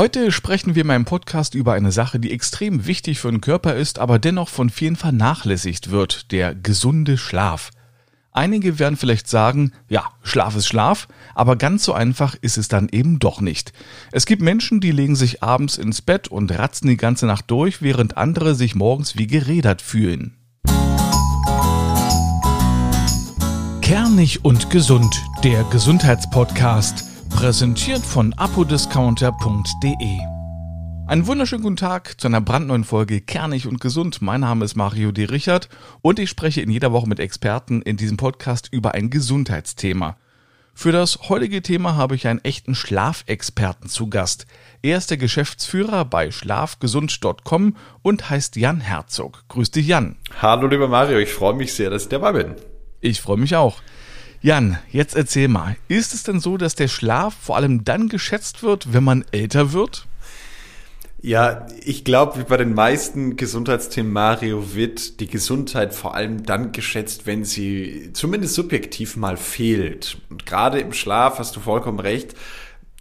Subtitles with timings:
[0.00, 3.74] Heute sprechen wir in meinem Podcast über eine Sache, die extrem wichtig für den Körper
[3.74, 7.68] ist, aber dennoch von vielen vernachlässigt wird, der gesunde Schlaf.
[8.32, 12.88] Einige werden vielleicht sagen, ja, Schlaf ist Schlaf, aber ganz so einfach ist es dann
[12.88, 13.74] eben doch nicht.
[14.10, 17.82] Es gibt Menschen, die legen sich abends ins Bett und ratzen die ganze Nacht durch,
[17.82, 20.38] während andere sich morgens wie gerädert fühlen.
[23.82, 25.14] Kernig und gesund,
[25.44, 30.18] der Gesundheitspodcast Präsentiert von apodiscounter.de.
[31.06, 34.20] Einen wunderschönen guten Tag zu einer brandneuen Folge Kernig und Gesund.
[34.20, 35.24] Mein Name ist Mario D.
[35.24, 35.68] Richard
[36.02, 40.16] und ich spreche in jeder Woche mit Experten in diesem Podcast über ein Gesundheitsthema.
[40.74, 44.46] Für das heutige Thema habe ich einen echten Schlafexperten zu Gast.
[44.82, 49.44] Er ist der Geschäftsführer bei schlafgesund.com und heißt Jan Herzog.
[49.48, 50.16] Grüß dich, Jan.
[50.40, 51.18] Hallo, lieber Mario.
[51.18, 52.54] Ich freue mich sehr, dass ich dabei bin.
[53.00, 53.80] Ich freue mich auch.
[54.42, 58.62] Jan, jetzt erzähl mal, ist es denn so, dass der Schlaf vor allem dann geschätzt
[58.62, 60.06] wird, wenn man älter wird?
[61.20, 66.72] Ja, ich glaube, wie bei den meisten Gesundheitsthemen Mario wird die Gesundheit vor allem dann
[66.72, 70.16] geschätzt, wenn sie zumindest subjektiv mal fehlt.
[70.30, 72.34] Und gerade im Schlaf hast du vollkommen recht.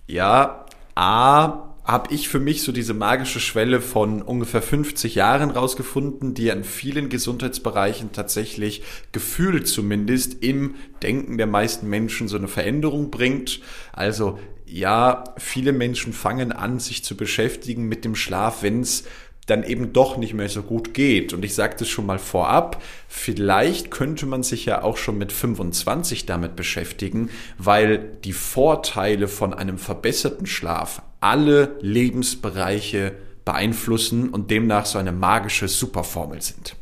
[0.07, 6.33] Ja, A, habe ich für mich so diese magische Schwelle von ungefähr 50 Jahren rausgefunden,
[6.33, 13.09] die an vielen Gesundheitsbereichen tatsächlich gefühlt zumindest im Denken der meisten Menschen so eine Veränderung
[13.09, 13.61] bringt.
[13.91, 19.05] Also ja, viele Menschen fangen an, sich zu beschäftigen mit dem Schlaf, wenn es
[19.47, 21.33] dann eben doch nicht mehr so gut geht.
[21.33, 25.31] Und ich sagte es schon mal vorab, vielleicht könnte man sich ja auch schon mit
[25.31, 33.13] 25 damit beschäftigen, weil die Vorteile von einem verbesserten Schlaf alle Lebensbereiche
[33.45, 36.75] beeinflussen und demnach so eine magische Superformel sind.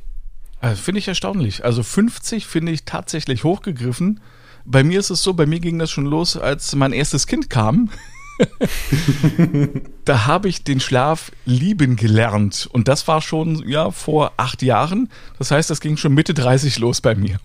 [0.60, 1.64] Also finde ich erstaunlich.
[1.64, 4.20] Also 50 finde ich tatsächlich hochgegriffen.
[4.66, 7.50] Bei mir ist es so, bei mir ging das schon los, als mein erstes Kind
[7.50, 7.90] kam.
[10.06, 12.68] da habe ich den Schlaf lieben gelernt.
[12.72, 15.10] Und das war schon ja vor acht Jahren.
[15.38, 17.40] Das heißt, das ging schon Mitte 30 los bei mir.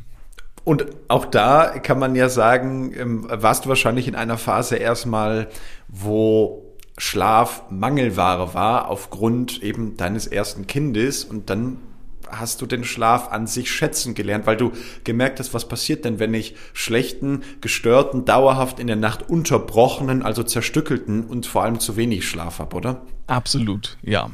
[0.65, 5.49] Und auch da kann man ja sagen, ähm, warst du wahrscheinlich in einer Phase erstmal,
[5.89, 11.79] wo Schlaf Mangelware war aufgrund eben deines ersten Kindes und dann
[12.29, 14.73] hast du den Schlaf an sich schätzen gelernt, weil du
[15.05, 20.43] gemerkt hast, was passiert denn, wenn ich schlechten, gestörten, dauerhaft in der Nacht unterbrochenen, also
[20.43, 23.03] zerstückelten und vor allem zu wenig Schlaf habe, oder?
[23.27, 24.31] Absolut, ja.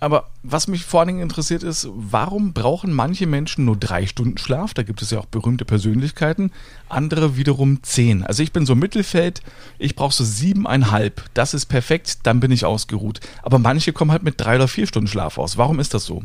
[0.00, 4.38] Aber was mich vor allen Dingen interessiert ist, warum brauchen manche Menschen nur drei Stunden
[4.38, 4.72] Schlaf?
[4.72, 6.52] Da gibt es ja auch berühmte Persönlichkeiten.
[6.88, 8.24] Andere wiederum zehn.
[8.24, 9.42] Also ich bin so Mittelfeld,
[9.78, 11.22] ich brauche so siebeneinhalb.
[11.34, 13.20] Das ist perfekt, dann bin ich ausgeruht.
[13.42, 15.58] Aber manche kommen halt mit drei oder vier Stunden Schlaf aus.
[15.58, 16.22] Warum ist das so?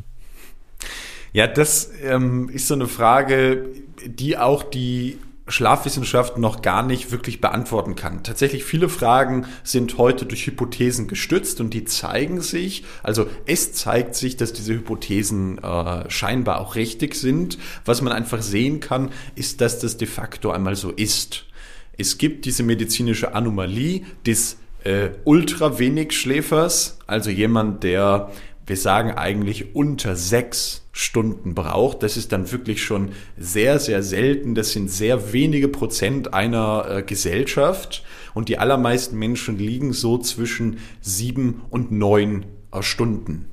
[1.34, 3.66] Ja, das ähm, ist so eine Frage,
[4.06, 8.24] die auch die Schlafwissenschaft noch gar nicht wirklich beantworten kann.
[8.24, 14.16] Tatsächlich viele Fragen sind heute durch Hypothesen gestützt und die zeigen sich, also es zeigt
[14.16, 17.60] sich, dass diese Hypothesen äh, scheinbar auch richtig sind.
[17.86, 21.46] Was man einfach sehen kann, ist, dass das de facto einmal so ist.
[21.98, 28.32] Es gibt diese medizinische Anomalie des äh, ultra wenig Schläfers, also jemand, der
[28.68, 32.04] wir sagen eigentlich unter sechs Stunden braucht.
[32.04, 34.56] Das ist dann wirklich schon sehr, sehr selten.
[34.56, 38.04] Das sind sehr wenige Prozent einer äh, Gesellschaft.
[38.34, 43.46] Und die allermeisten Menschen liegen so zwischen sieben und neun äh, Stunden.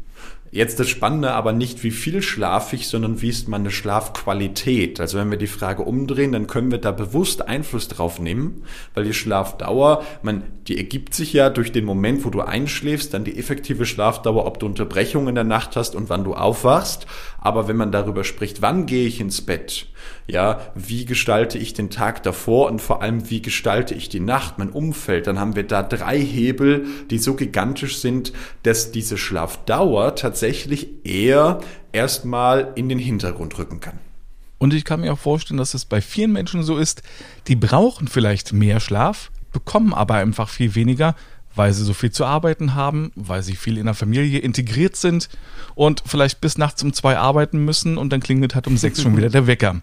[0.55, 5.01] Jetzt das Spannende aber nicht, wie viel schlafe ich, sondern wie ist meine Schlafqualität.
[5.01, 9.05] Also wenn wir die Frage umdrehen, dann können wir da bewusst Einfluss drauf nehmen, weil
[9.05, 13.39] die Schlafdauer, man, die ergibt sich ja durch den Moment, wo du einschläfst, dann die
[13.39, 17.07] effektive Schlafdauer, ob du Unterbrechungen in der Nacht hast und wann du aufwachst.
[17.39, 19.87] Aber wenn man darüber spricht, wann gehe ich ins Bett,
[20.33, 24.59] ja, wie gestalte ich den Tag davor und vor allem, wie gestalte ich die Nacht,
[24.59, 28.33] mein Umfeld, dann haben wir da drei Hebel, die so gigantisch sind,
[28.63, 31.61] dass diese Schlafdauer tatsächlich eher
[31.93, 33.99] erstmal in den Hintergrund rücken kann.
[34.57, 37.03] Und ich kann mir auch vorstellen, dass es bei vielen Menschen so ist,
[37.47, 41.15] die brauchen vielleicht mehr Schlaf, bekommen aber einfach viel weniger,
[41.55, 45.29] weil sie so viel zu arbeiten haben, weil sie viel in der Familie integriert sind
[45.75, 49.17] und vielleicht bis nachts um zwei arbeiten müssen und dann klingelt halt um sechs schon
[49.17, 49.81] wieder der Wecker.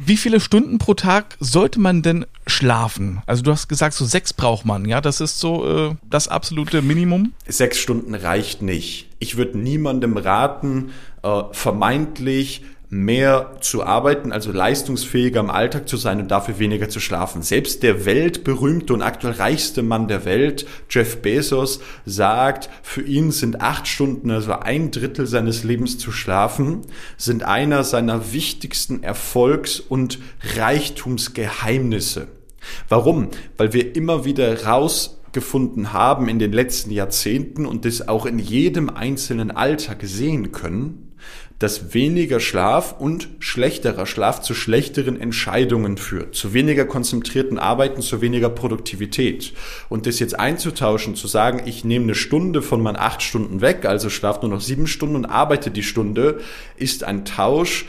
[0.00, 3.20] Wie viele Stunden pro Tag sollte man denn schlafen?
[3.26, 5.00] Also du hast gesagt, so sechs braucht man, ja?
[5.00, 7.32] Das ist so äh, das absolute Minimum?
[7.48, 9.08] Sechs Stunden reicht nicht.
[9.18, 10.90] Ich würde niemandem raten,
[11.24, 17.00] äh, vermeintlich mehr zu arbeiten, also leistungsfähiger im Alltag zu sein und dafür weniger zu
[17.00, 17.42] schlafen.
[17.42, 23.60] Selbst der weltberühmte und aktuell reichste Mann der Welt, Jeff Bezos, sagt, für ihn sind
[23.60, 26.82] acht Stunden, also ein Drittel seines Lebens zu schlafen,
[27.18, 30.18] sind einer seiner wichtigsten Erfolgs- und
[30.56, 32.28] Reichtumsgeheimnisse.
[32.88, 33.28] Warum?
[33.58, 38.38] Weil wir immer wieder raus gefunden haben in den letzten Jahrzehnten und das auch in
[38.38, 41.07] jedem einzelnen Alltag sehen können,
[41.58, 48.20] dass weniger Schlaf und schlechterer Schlaf zu schlechteren Entscheidungen führt, zu weniger konzentrierten Arbeiten, zu
[48.20, 49.52] weniger Produktivität.
[49.88, 53.84] Und das jetzt einzutauschen, zu sagen, ich nehme eine Stunde von meinen acht Stunden weg,
[53.86, 56.40] also schlafe nur noch sieben Stunden und arbeite die Stunde,
[56.76, 57.86] ist ein Tausch,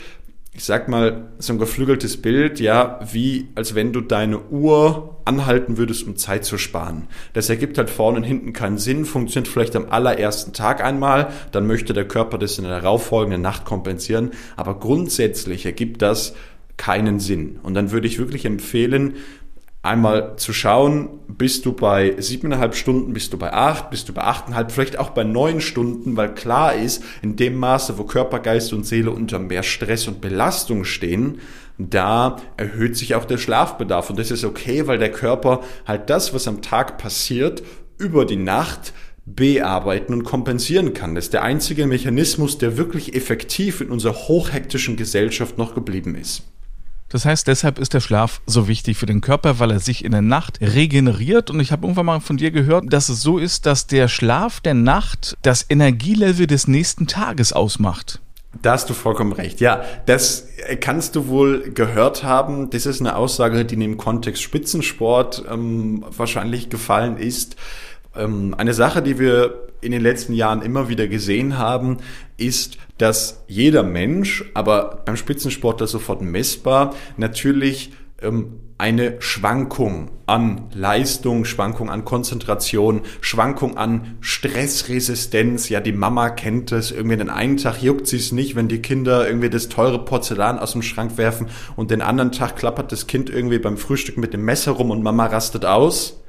[0.52, 5.76] ich sag mal, so ein geflügeltes Bild, ja, wie als wenn du deine Uhr anhalten
[5.76, 7.06] würdest, um Zeit zu sparen.
[7.34, 11.66] Das ergibt halt vorne und hinten keinen Sinn, funktioniert vielleicht am allerersten Tag einmal, dann
[11.66, 16.34] möchte der Körper das in der darauffolgenden Nacht kompensieren, aber grundsätzlich ergibt das
[16.76, 17.60] keinen Sinn.
[17.62, 19.14] Und dann würde ich wirklich empfehlen,
[19.82, 24.22] einmal zu schauen, bist du bei siebeneinhalb Stunden, bist du bei acht, bist du bei
[24.22, 28.72] achteinhalb, vielleicht auch bei neun Stunden, weil klar ist, in dem Maße, wo Körper, Geist
[28.72, 31.40] und Seele unter mehr Stress und Belastung stehen,
[31.78, 34.10] da erhöht sich auch der Schlafbedarf.
[34.10, 37.62] Und das ist okay, weil der Körper halt das, was am Tag passiert,
[37.96, 38.92] über die Nacht
[39.24, 41.14] bearbeiten und kompensieren kann.
[41.14, 46.42] Das ist der einzige Mechanismus, der wirklich effektiv in unserer hochhektischen Gesellschaft noch geblieben ist.
[47.10, 50.12] Das heißt, deshalb ist der Schlaf so wichtig für den Körper, weil er sich in
[50.12, 51.50] der Nacht regeneriert.
[51.50, 54.60] Und ich habe irgendwann mal von dir gehört, dass es so ist, dass der Schlaf
[54.60, 58.20] der Nacht das Energielevel des nächsten Tages ausmacht.
[58.62, 59.60] Da hast du vollkommen recht.
[59.60, 60.48] Ja, das
[60.80, 62.70] kannst du wohl gehört haben.
[62.70, 67.56] Das ist eine Aussage, die in dem Kontext Spitzensport ähm, wahrscheinlich gefallen ist.
[68.16, 71.98] Ähm, eine Sache, die wir in den letzten Jahren immer wieder gesehen haben,
[72.36, 77.92] ist, dass jeder Mensch, aber beim Spitzensportler sofort messbar, natürlich
[78.22, 85.68] ähm, eine Schwankung an Leistung, Schwankung an Konzentration, Schwankung an Stressresistenz.
[85.68, 86.90] Ja, die Mama kennt es.
[86.90, 90.58] Irgendwie den einen Tag juckt sie es nicht, wenn die Kinder irgendwie das teure Porzellan
[90.58, 94.32] aus dem Schrank werfen und den anderen Tag klappert das Kind irgendwie beim Frühstück mit
[94.32, 96.19] dem Messer rum und Mama rastet aus.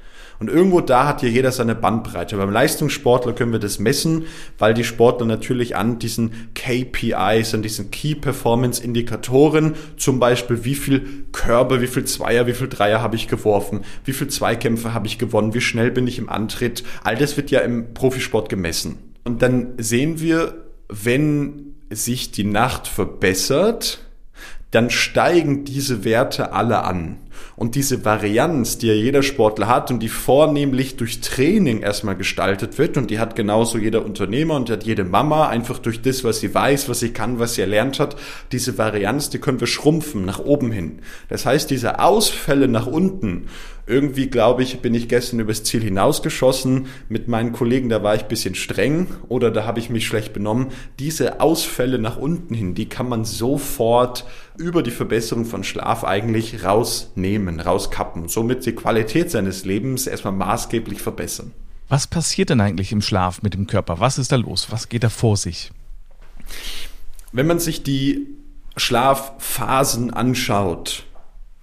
[0.42, 2.36] Und irgendwo da hat hier jeder seine Bandbreite.
[2.36, 4.26] Beim Leistungssportler können wir das messen,
[4.58, 10.74] weil die Sportler natürlich an diesen KPIs, an diesen Key Performance Indikatoren, zum Beispiel wie
[10.74, 15.06] viel Körbe, wie viel Zweier, wie viel Dreier habe ich geworfen, wie viel Zweikämpfe habe
[15.06, 16.84] ich gewonnen, wie schnell bin ich im Antritt.
[17.04, 18.98] All das wird ja im Profisport gemessen.
[19.24, 20.56] Und dann sehen wir,
[20.90, 24.00] wenn sich die Nacht verbessert,
[24.72, 27.18] dann steigen diese Werte alle an.
[27.56, 32.78] Und diese Varianz, die ja jeder Sportler hat und die vornehmlich durch Training erstmal gestaltet
[32.78, 36.40] wird, und die hat genauso jeder Unternehmer und hat jede Mama, einfach durch das, was
[36.40, 38.16] sie weiß, was sie kann, was sie erlernt hat,
[38.52, 41.00] diese Varianz, die können wir schrumpfen nach oben hin.
[41.30, 43.48] Das heißt, diese Ausfälle nach unten,
[43.88, 46.86] irgendwie glaube ich, bin ich gestern übers Ziel hinausgeschossen.
[47.10, 50.68] Mit meinen Kollegen, da war ich bisschen streng oder da habe ich mich schlecht benommen.
[51.00, 54.26] Diese Ausfälle nach unten hin, die kann man sofort
[54.58, 58.28] über die Verbesserung von Schlaf eigentlich rausnehmen, rauskappen.
[58.28, 61.51] Somit die Qualität seines Lebens erstmal maßgeblich verbessern.
[61.89, 64.00] Was passiert denn eigentlich im Schlaf mit dem Körper?
[64.00, 64.68] Was ist da los?
[64.69, 65.72] Was geht da vor sich?
[67.31, 68.28] Wenn man sich die
[68.78, 71.04] Schlafphasen anschaut,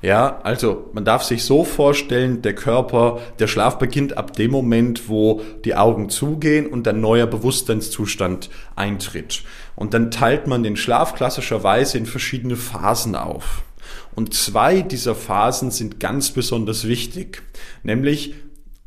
[0.00, 5.08] ja, also man darf sich so vorstellen, der Körper, der Schlaf beginnt ab dem Moment,
[5.08, 9.42] wo die Augen zugehen und ein neuer Bewusstseinszustand eintritt.
[9.74, 13.64] Und dann teilt man den Schlaf klassischerweise in verschiedene Phasen auf.
[14.14, 17.42] Und zwei dieser Phasen sind ganz besonders wichtig.
[17.82, 18.34] Nämlich,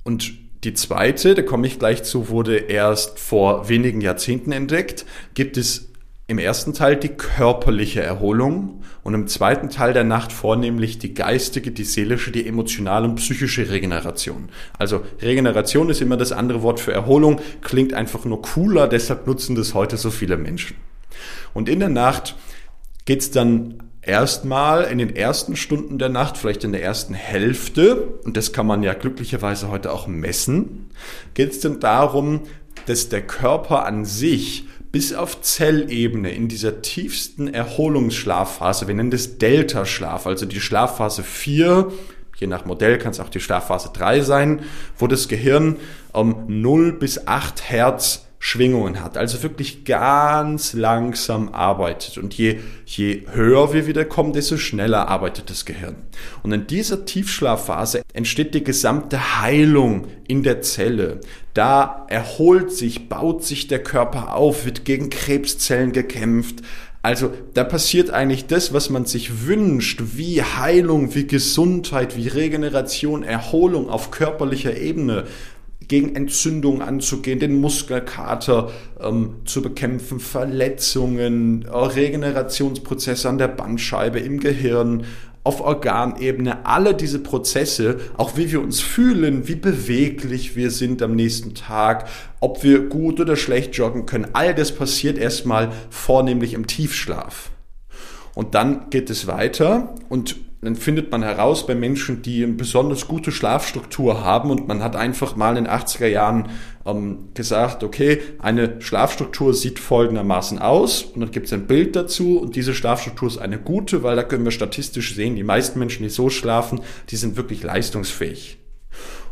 [0.04, 0.34] und
[0.64, 5.92] die zweite, da komme ich gleich zu, wurde erst vor wenigen Jahrzehnten entdeckt, gibt es
[6.28, 11.72] im ersten Teil die körperliche Erholung und im zweiten Teil der Nacht vornehmlich die geistige,
[11.72, 14.48] die seelische, die emotionale und psychische Regeneration.
[14.78, 19.56] Also Regeneration ist immer das andere Wort für Erholung, klingt einfach nur cooler, deshalb nutzen
[19.56, 20.78] das heute so viele Menschen.
[21.54, 22.36] Und in der Nacht
[23.04, 28.38] geht's dann erstmal in den ersten Stunden der Nacht, vielleicht in der ersten Hälfte, und
[28.38, 30.90] das kann man ja glücklicherweise heute auch messen,
[31.34, 32.42] geht es dann darum,
[32.88, 39.38] dass der Körper an sich bis auf Zellebene in dieser tiefsten Erholungsschlafphase, wir nennen das
[39.38, 41.92] Delta-Schlaf, also die Schlafphase 4,
[42.38, 44.62] je nach Modell kann es auch die Schlafphase 3 sein,
[44.98, 45.78] wo das Gehirn
[46.12, 52.18] um 0 bis 8 Hertz Schwingungen hat, also wirklich ganz langsam arbeitet.
[52.18, 55.96] Und je, je höher wir wieder kommen, desto schneller arbeitet das Gehirn.
[56.42, 61.20] Und in dieser Tiefschlafphase entsteht die gesamte Heilung in der Zelle.
[61.54, 66.64] Da erholt sich, baut sich der Körper auf, wird gegen Krebszellen gekämpft,
[67.04, 73.24] also da passiert eigentlich das, was man sich wünscht, wie Heilung, wie Gesundheit, wie Regeneration,
[73.24, 75.26] Erholung auf körperlicher Ebene
[75.92, 78.72] gegen Entzündungen anzugehen, den Muskelkater
[79.02, 85.04] ähm, zu bekämpfen, Verletzungen, Regenerationsprozesse an der Bandscheibe, im Gehirn,
[85.44, 91.14] auf Organebene, alle diese Prozesse, auch wie wir uns fühlen, wie beweglich wir sind am
[91.14, 92.08] nächsten Tag,
[92.40, 97.52] ob wir gut oder schlecht joggen können, all das passiert erstmal vornehmlich im Tiefschlaf.
[98.34, 103.08] Und dann geht es weiter und dann findet man heraus bei Menschen, die eine besonders
[103.08, 106.50] gute Schlafstruktur haben und man hat einfach mal in den 80er Jahren
[106.86, 112.40] ähm, gesagt, okay, eine Schlafstruktur sieht folgendermaßen aus und dann gibt es ein Bild dazu
[112.40, 116.04] und diese Schlafstruktur ist eine gute, weil da können wir statistisch sehen, die meisten Menschen,
[116.04, 118.60] die so schlafen, die sind wirklich leistungsfähig.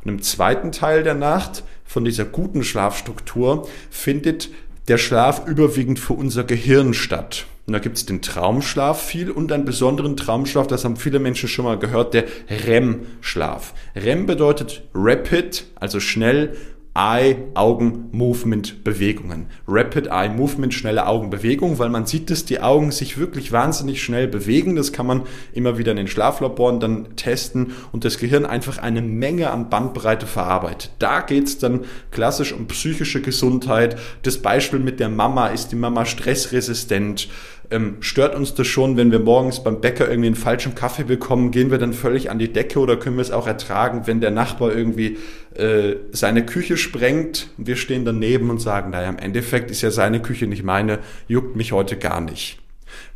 [0.04, 4.50] Und im zweiten Teil der Nacht von dieser guten Schlafstruktur findet
[4.88, 7.46] der Schlaf überwiegend für unser Gehirn statt.
[7.70, 11.48] Und da gibt es den Traumschlaf viel und einen besonderen Traumschlaf, das haben viele Menschen
[11.48, 13.76] schon mal gehört, der REM-Schlaf.
[13.96, 16.58] REM bedeutet Rapid, also schnell
[16.96, 19.46] Eye-Augen-Movement-Bewegungen.
[19.68, 24.76] Rapid Eye-Movement, schnelle Augenbewegung, weil man sieht, dass die Augen sich wirklich wahnsinnig schnell bewegen.
[24.76, 25.22] Das kann man
[25.54, 30.26] immer wieder in den Schlaflaboren dann testen und das Gehirn einfach eine Menge an Bandbreite
[30.26, 30.90] verarbeitet.
[30.98, 33.96] Da geht's dann klassisch um psychische Gesundheit.
[34.24, 37.30] Das Beispiel mit der Mama, ist die Mama stressresistent?
[37.72, 41.52] Ähm, stört uns das schon, wenn wir morgens beim Bäcker irgendwie einen falschen Kaffee bekommen,
[41.52, 44.32] gehen wir dann völlig an die Decke oder können wir es auch ertragen, wenn der
[44.32, 45.18] Nachbar irgendwie
[45.56, 49.92] äh, seine Küche sprengt und wir stehen daneben und sagen, naja, im Endeffekt ist ja
[49.92, 52.60] seine Küche nicht meine, juckt mich heute gar nicht.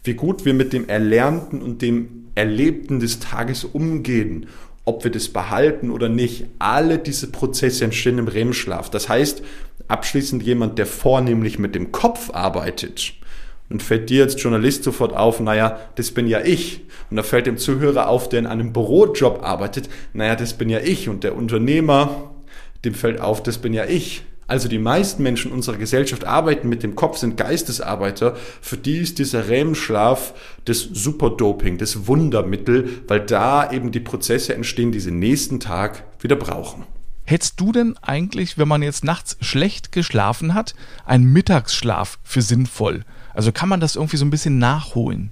[0.04, 4.48] Wie gut wir mit dem Erlernten und dem Erlebten des Tages umgehen
[4.86, 6.46] ob wir das behalten oder nicht.
[6.60, 8.90] Alle diese Prozesse entstehen im REM-Schlaf.
[8.90, 9.42] Das heißt,
[9.88, 13.14] abschließend jemand, der vornehmlich mit dem Kopf arbeitet,
[13.74, 16.82] und fällt dir als Journalist sofort auf, naja, das bin ja ich.
[17.10, 20.80] Und da fällt dem Zuhörer auf, der in einem Bürojob arbeitet, naja, das bin ja
[20.80, 21.10] ich.
[21.10, 22.32] Und der Unternehmer,
[22.86, 24.24] dem fällt auf, das bin ja ich.
[24.46, 28.36] Also die meisten Menschen unserer Gesellschaft arbeiten mit dem Kopf, sind Geistesarbeiter.
[28.62, 34.92] Für die ist dieser REM-Schlaf das Superdoping, das Wundermittel, weil da eben die Prozesse entstehen,
[34.92, 36.84] die sie nächsten Tag wieder brauchen.
[37.26, 40.76] Hättest du denn eigentlich, wenn man jetzt nachts schlecht geschlafen hat,
[41.06, 43.04] einen Mittagsschlaf für sinnvoll?
[43.34, 45.32] Also kann man das irgendwie so ein bisschen nachholen?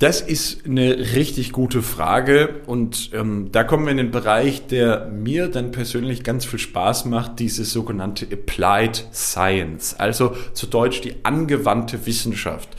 [0.00, 5.06] Das ist eine richtig gute Frage und ähm, da kommen wir in den Bereich, der
[5.06, 11.24] mir dann persönlich ganz viel Spaß macht, diese sogenannte Applied Science, also zu Deutsch die
[11.24, 12.70] angewandte Wissenschaft.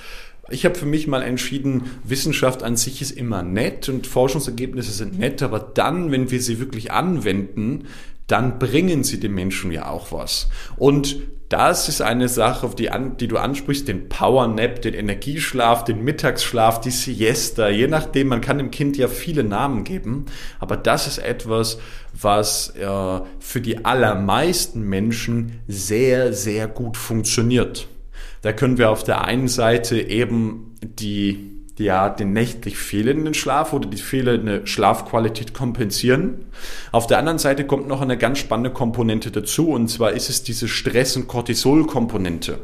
[0.50, 5.18] Ich habe für mich mal entschieden, Wissenschaft an sich ist immer nett und Forschungsergebnisse sind
[5.18, 7.86] nett, aber dann, wenn wir sie wirklich anwenden,
[8.28, 10.50] dann bringen sie dem Menschen ja auch was.
[10.78, 11.18] Und
[11.50, 16.04] das ist eine Sache, die, an, die du ansprichst, den Power Nap, den Energieschlaf, den
[16.04, 20.26] Mittagsschlaf, die Siesta, je nachdem, man kann dem Kind ja viele Namen geben,
[20.60, 21.78] aber das ist etwas,
[22.20, 27.88] was äh, für die allermeisten Menschen sehr, sehr gut funktioniert.
[28.42, 33.90] Da können wir auf der einen Seite eben die ja den nächtlich fehlenden Schlaf oder
[33.90, 36.46] die fehlende Schlafqualität kompensieren.
[36.92, 40.44] Auf der anderen Seite kommt noch eine ganz spannende Komponente dazu und zwar ist es
[40.44, 42.60] diese Stress- und Cortisol-Komponente.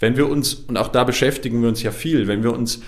[0.00, 2.80] Wenn wir uns, und auch da beschäftigen wir uns ja viel, wenn wir uns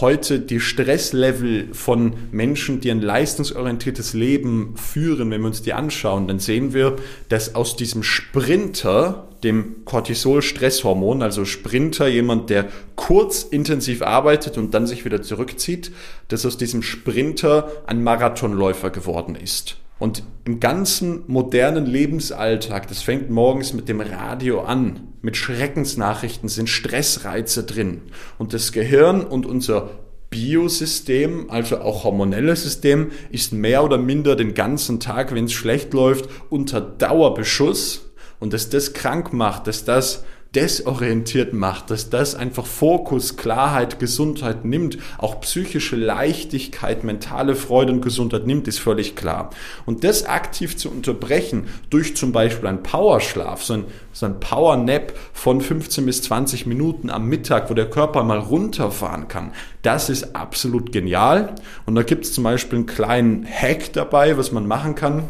[0.00, 6.26] heute die Stresslevel von Menschen, die ein leistungsorientiertes Leben führen, wenn wir uns die anschauen,
[6.26, 6.96] dann sehen wir,
[7.28, 14.86] dass aus diesem Sprinter, dem Cortisol-Stresshormon, also Sprinter, jemand, der kurz intensiv arbeitet und dann
[14.86, 15.92] sich wieder zurückzieht,
[16.28, 19.76] dass aus diesem Sprinter ein Marathonläufer geworden ist.
[19.98, 26.68] Und im ganzen modernen Lebensalltag, das fängt morgens mit dem Radio an, mit Schreckensnachrichten sind
[26.68, 28.02] Stressreize drin.
[28.36, 29.90] Und das Gehirn und unser
[30.30, 35.94] Biosystem, also auch hormonelles System, ist mehr oder minder den ganzen Tag, wenn es schlecht
[35.94, 38.10] läuft, unter Dauerbeschuss.
[38.40, 40.24] Und dass das krank macht, dass das
[40.54, 48.02] desorientiert macht, dass das einfach Fokus, Klarheit, Gesundheit nimmt, auch psychische Leichtigkeit, mentale Freude und
[48.02, 49.50] Gesundheit nimmt, ist völlig klar.
[49.86, 55.12] Und das aktiv zu unterbrechen durch zum Beispiel einen Powerschlaf, so ein, so ein Powernap
[55.32, 60.34] von 15 bis 20 Minuten am Mittag, wo der Körper mal runterfahren kann, das ist
[60.34, 61.54] absolut genial.
[61.86, 65.24] Und da gibt es zum Beispiel einen kleinen Hack dabei, was man machen kann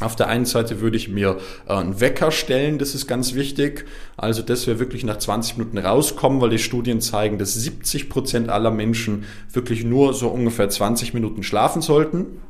[0.00, 1.38] auf der einen Seite würde ich mir
[1.68, 3.84] äh, einen Wecker stellen, das ist ganz wichtig.
[4.16, 8.48] Also, dass wir wirklich nach 20 Minuten rauskommen, weil die Studien zeigen, dass 70 Prozent
[8.48, 12.40] aller Menschen wirklich nur so ungefähr 20 Minuten schlafen sollten.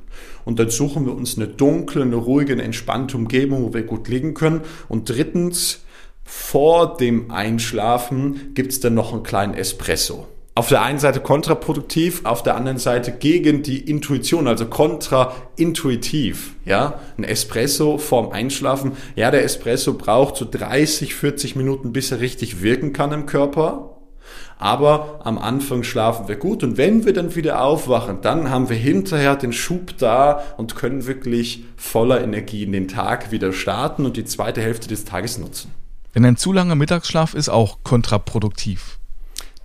[0.44, 4.08] Und dann suchen wir uns eine dunkle, eine ruhige, eine entspannte Umgebung, wo wir gut
[4.08, 4.62] liegen können.
[4.88, 5.84] Und drittens,
[6.24, 12.42] vor dem Einschlafen gibt's dann noch einen kleinen Espresso auf der einen Seite kontraproduktiv, auf
[12.42, 16.54] der anderen Seite gegen die Intuition, also kontraintuitiv.
[16.64, 18.92] Ja, ein Espresso vorm Einschlafen.
[19.14, 23.96] Ja, der Espresso braucht so 30, 40 Minuten, bis er richtig wirken kann im Körper.
[24.58, 28.76] Aber am Anfang schlafen wir gut und wenn wir dann wieder aufwachen, dann haben wir
[28.76, 34.18] hinterher den Schub da und können wirklich voller Energie in den Tag wieder starten und
[34.18, 35.72] die zweite Hälfte des Tages nutzen.
[36.14, 38.99] Denn ein zu langer Mittagsschlaf ist auch kontraproduktiv.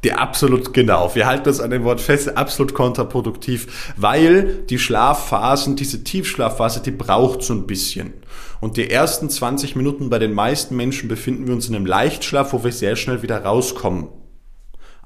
[0.05, 1.15] Der absolut genau.
[1.15, 6.91] Wir halten das an dem Wort fest, absolut kontraproduktiv, weil die Schlafphasen, diese Tiefschlafphase, die
[6.91, 8.13] braucht so ein bisschen.
[8.61, 12.53] Und die ersten 20 Minuten bei den meisten Menschen befinden wir uns in einem Leichtschlaf,
[12.53, 14.09] wo wir sehr schnell wieder rauskommen.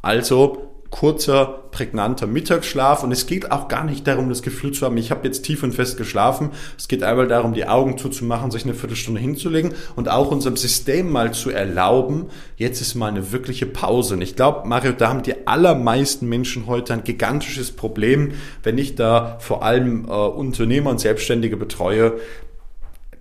[0.01, 4.98] Also kurzer, prägnanter Mittagsschlaf und es geht auch gar nicht darum, das Gefühl zu haben,
[4.98, 6.51] ich habe jetzt tief und fest geschlafen.
[6.77, 11.12] Es geht einmal darum, die Augen zuzumachen, sich eine Viertelstunde hinzulegen und auch unserem System
[11.12, 12.27] mal zu erlauben,
[12.58, 14.15] jetzt ist mal eine wirkliche Pause.
[14.15, 18.96] Und ich glaube, Mario, da haben die allermeisten Menschen heute ein gigantisches Problem, wenn ich
[18.96, 22.19] da vor allem äh, Unternehmer und Selbstständige betreue.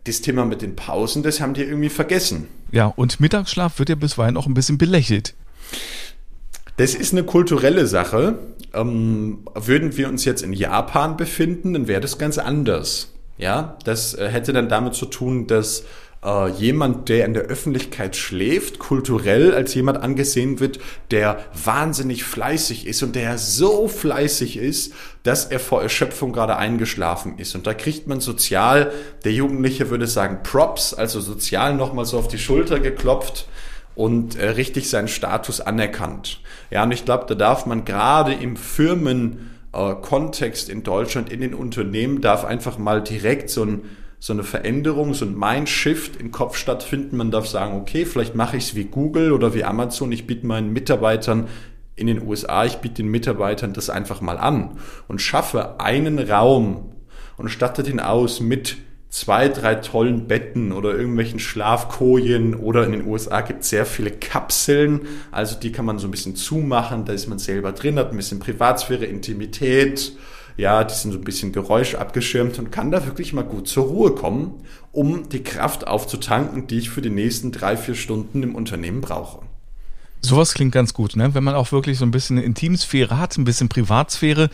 [0.05, 2.49] Das Thema mit den Pausen, das haben die irgendwie vergessen.
[2.73, 5.35] Ja, und Mittagsschlaf wird ja bisweilen auch ein bisschen belächelt.
[6.79, 8.39] Das ist eine kulturelle Sache.
[8.73, 13.13] Ähm, würden wir uns jetzt in Japan befinden, dann wäre das ganz anders.
[13.37, 15.83] Ja, das äh, hätte dann damit zu tun, dass
[16.25, 20.79] äh, jemand, der in der Öffentlichkeit schläft, kulturell als jemand angesehen wird,
[21.11, 24.93] der wahnsinnig fleißig ist und der so fleißig ist,
[25.25, 27.57] dass er vor Erschöpfung gerade eingeschlafen ist.
[27.57, 28.93] Und da kriegt man sozial,
[29.25, 33.49] der Jugendliche würde sagen Props, also sozial nochmal so auf die Schulter geklopft
[33.99, 36.41] und äh, richtig seinen Status anerkannt.
[36.71, 41.53] Ja, und ich glaube, da darf man gerade im Firmenkontext äh, in Deutschland, in den
[41.53, 43.87] Unternehmen, darf einfach mal direkt so, ein,
[44.21, 47.17] so eine Veränderung, so ein Mindshift im Kopf stattfinden.
[47.17, 50.13] Man darf sagen, okay, vielleicht mache ich es wie Google oder wie Amazon.
[50.13, 51.49] Ich biete meinen Mitarbeitern
[51.97, 54.79] in den USA, ich biete den Mitarbeitern das einfach mal an
[55.09, 56.93] und schaffe einen Raum
[57.37, 58.77] und statte den aus mit
[59.11, 64.11] zwei, drei tollen Betten oder irgendwelchen Schlafkojen oder in den USA gibt es sehr viele
[64.11, 65.01] Kapseln,
[65.31, 68.17] also die kann man so ein bisschen zumachen, da ist man selber drin, hat ein
[68.17, 70.13] bisschen Privatsphäre, Intimität,
[70.59, 73.87] ja, die sind so ein bisschen Geräusch abgeschirmt und kann da wirklich mal gut zur
[73.87, 74.63] Ruhe kommen,
[74.93, 79.48] um die Kraft aufzutanken, die ich für die nächsten drei, vier Stunden im Unternehmen brauche.
[80.21, 81.35] Sowas klingt ganz gut, ne?
[81.35, 84.51] wenn man auch wirklich so ein bisschen Intimsphäre hat, ein bisschen Privatsphäre.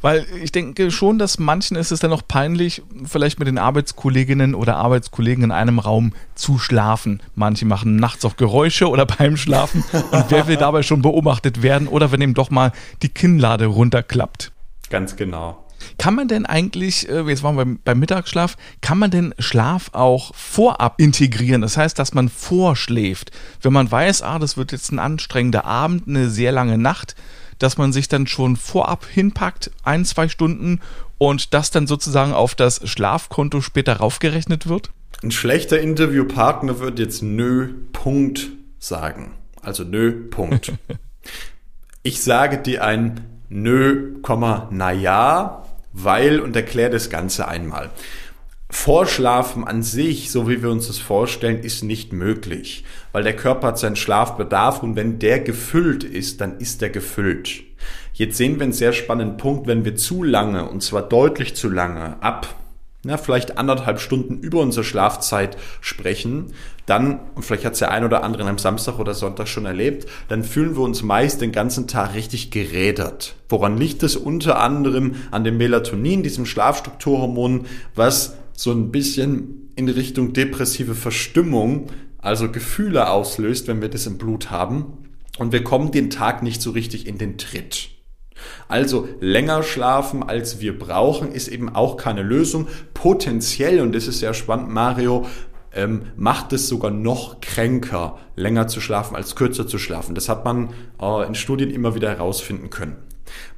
[0.00, 4.54] Weil ich denke schon, dass manchen ist es dann noch peinlich, vielleicht mit den Arbeitskolleginnen
[4.54, 7.20] oder Arbeitskollegen in einem Raum zu schlafen.
[7.34, 9.82] Manche machen nachts auch Geräusche oder beim Schlafen.
[10.12, 14.52] Und wer will dabei schon beobachtet werden oder wenn ihm doch mal die Kinnlade runterklappt?
[14.88, 15.67] Ganz genau.
[15.98, 20.34] Kann man denn eigentlich, äh, jetzt waren wir beim, Mittagsschlaf, kann man denn Schlaf auch
[20.34, 21.62] vorab integrieren?
[21.62, 23.30] Das heißt, dass man vorschläft.
[23.62, 27.16] Wenn man weiß, ah, das wird jetzt ein anstrengender Abend, eine sehr lange Nacht,
[27.58, 30.80] dass man sich dann schon vorab hinpackt, ein, zwei Stunden
[31.18, 34.90] und das dann sozusagen auf das Schlafkonto später raufgerechnet wird?
[35.22, 39.34] Ein schlechter Interviewpartner wird jetzt nö, Punkt sagen.
[39.60, 40.72] Also nö, Punkt.
[42.04, 44.14] ich sage dir ein nö,
[44.70, 47.90] na ja, weil und erkläre das Ganze einmal.
[48.70, 53.68] Vorschlafen an sich, so wie wir uns das vorstellen, ist nicht möglich, weil der Körper
[53.68, 57.62] hat seinen Schlafbedarf und wenn der gefüllt ist, dann ist er gefüllt.
[58.12, 61.70] Jetzt sehen wir einen sehr spannenden Punkt, wenn wir zu lange, und zwar deutlich zu
[61.70, 62.54] lange, ab
[63.08, 66.52] na, vielleicht anderthalb Stunden über unsere Schlafzeit sprechen,
[66.84, 70.06] dann, und vielleicht hat es der ein oder andere am Samstag oder Sonntag schon erlebt,
[70.28, 73.34] dann fühlen wir uns meist den ganzen Tag richtig gerädert.
[73.48, 74.14] Woran liegt es?
[74.14, 81.86] Unter anderem an dem Melatonin, diesem Schlafstrukturhormon, was so ein bisschen in Richtung depressive Verstimmung,
[82.18, 84.98] also Gefühle auslöst, wenn wir das im Blut haben.
[85.38, 87.90] Und wir kommen den Tag nicht so richtig in den Tritt.
[88.68, 92.68] Also länger schlafen, als wir brauchen, ist eben auch keine Lösung.
[92.94, 95.26] Potenziell, und das ist sehr spannend, Mario,
[95.74, 100.14] ähm, macht es sogar noch kränker, länger zu schlafen als kürzer zu schlafen.
[100.14, 100.70] Das hat man
[101.00, 102.96] äh, in Studien immer wieder herausfinden können.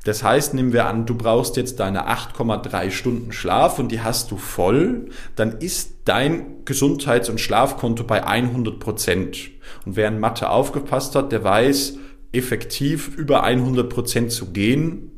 [0.04, 4.30] Das heißt, nehmen wir an, du brauchst jetzt deine 8,3 Stunden Schlaf und die hast
[4.30, 9.50] du voll, dann ist dein Gesundheits- und Schlafkonto bei 100 Prozent.
[9.84, 11.98] Und wer in Mathe aufgepasst hat, der weiß,
[12.32, 15.10] effektiv über 100 Prozent zu gehen,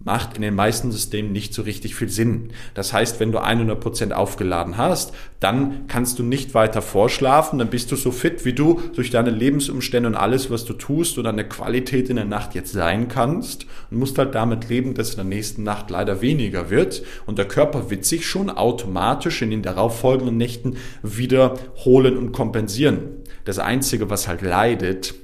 [0.00, 2.52] macht in den meisten Systemen nicht so richtig viel Sinn.
[2.74, 7.68] Das heißt, wenn du 100 Prozent aufgeladen hast, dann kannst du nicht weiter vorschlafen, dann
[7.68, 11.24] bist du so fit, wie du durch deine Lebensumstände und alles, was du tust und
[11.24, 15.16] deine Qualität in der Nacht jetzt sein kannst und musst halt damit leben, dass in
[15.16, 19.62] der nächsten Nacht leider weniger wird und der Körper wird sich schon automatisch in den
[19.62, 23.00] darauffolgenden Nächten wiederholen und kompensieren.
[23.44, 25.14] Das Einzige, was halt leidet,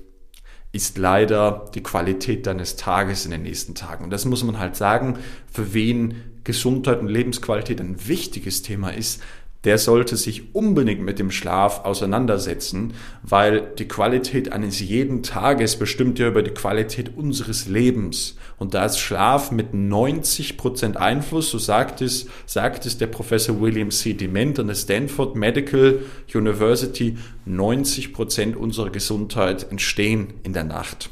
[0.74, 4.02] ist leider die Qualität deines Tages in den nächsten Tagen.
[4.02, 5.18] Und das muss man halt sagen,
[5.50, 9.22] für wen Gesundheit und Lebensqualität ein wichtiges Thema ist,
[9.64, 16.18] der sollte sich unbedingt mit dem Schlaf auseinandersetzen, weil die Qualität eines jeden Tages bestimmt
[16.18, 18.36] ja über die Qualität unseres Lebens.
[18.58, 23.60] Und da ist Schlaf mit 90 Prozent Einfluss, so sagt es, sagt es der Professor
[23.60, 24.12] William C.
[24.12, 26.00] Dement an der Stanford Medical
[26.32, 31.10] University, 90 Prozent unserer Gesundheit entstehen in der Nacht.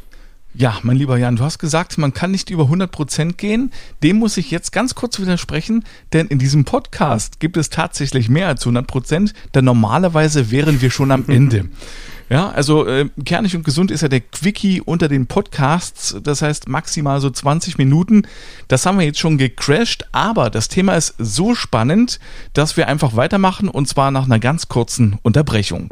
[0.54, 3.72] Ja, mein lieber Jan, du hast gesagt, man kann nicht über 100 Prozent gehen.
[4.02, 8.48] Dem muss ich jetzt ganz kurz widersprechen, denn in diesem Podcast gibt es tatsächlich mehr
[8.48, 11.68] als 100 Prozent, denn normalerweise wären wir schon am Ende.
[12.30, 16.66] Ja, also äh, kernig und gesund ist ja der Quickie unter den Podcasts, das heißt
[16.66, 18.22] maximal so 20 Minuten.
[18.68, 22.20] Das haben wir jetzt schon gecrashed, aber das Thema ist so spannend,
[22.54, 25.90] dass wir einfach weitermachen und zwar nach einer ganz kurzen Unterbrechung.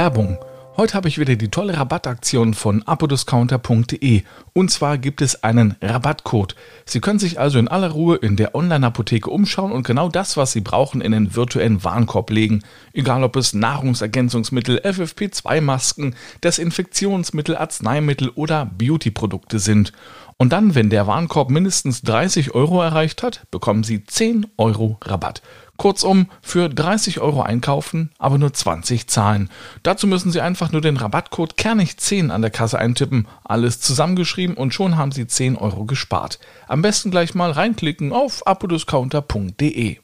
[0.00, 0.38] Werbung.
[0.78, 4.22] Heute habe ich wieder die tolle Rabattaktion von apodiscounter.de
[4.54, 6.56] und zwar gibt es einen Rabattcode.
[6.86, 10.52] Sie können sich also in aller Ruhe in der Online-Apotheke umschauen und genau das, was
[10.52, 12.62] Sie brauchen, in den virtuellen Warenkorb legen.
[12.94, 19.92] Egal ob es Nahrungsergänzungsmittel, FFP2-Masken, Desinfektionsmittel, Arzneimittel oder Beauty-Produkte sind.
[20.38, 25.42] Und dann, wenn der Warenkorb mindestens 30 Euro erreicht hat, bekommen Sie 10 Euro Rabatt.
[25.80, 29.48] Kurzum, für 30 Euro einkaufen, aber nur 20 zahlen.
[29.82, 34.74] Dazu müssen Sie einfach nur den Rabattcode Kernig10 an der Kasse eintippen, alles zusammengeschrieben und
[34.74, 36.38] schon haben Sie 10 Euro gespart.
[36.68, 39.96] Am besten gleich mal reinklicken auf apodiscounter.de.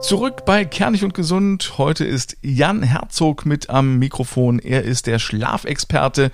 [0.00, 1.78] Zurück bei Kernig und Gesund.
[1.78, 4.60] Heute ist Jan Herzog mit am Mikrofon.
[4.60, 6.30] Er ist der Schlafexperte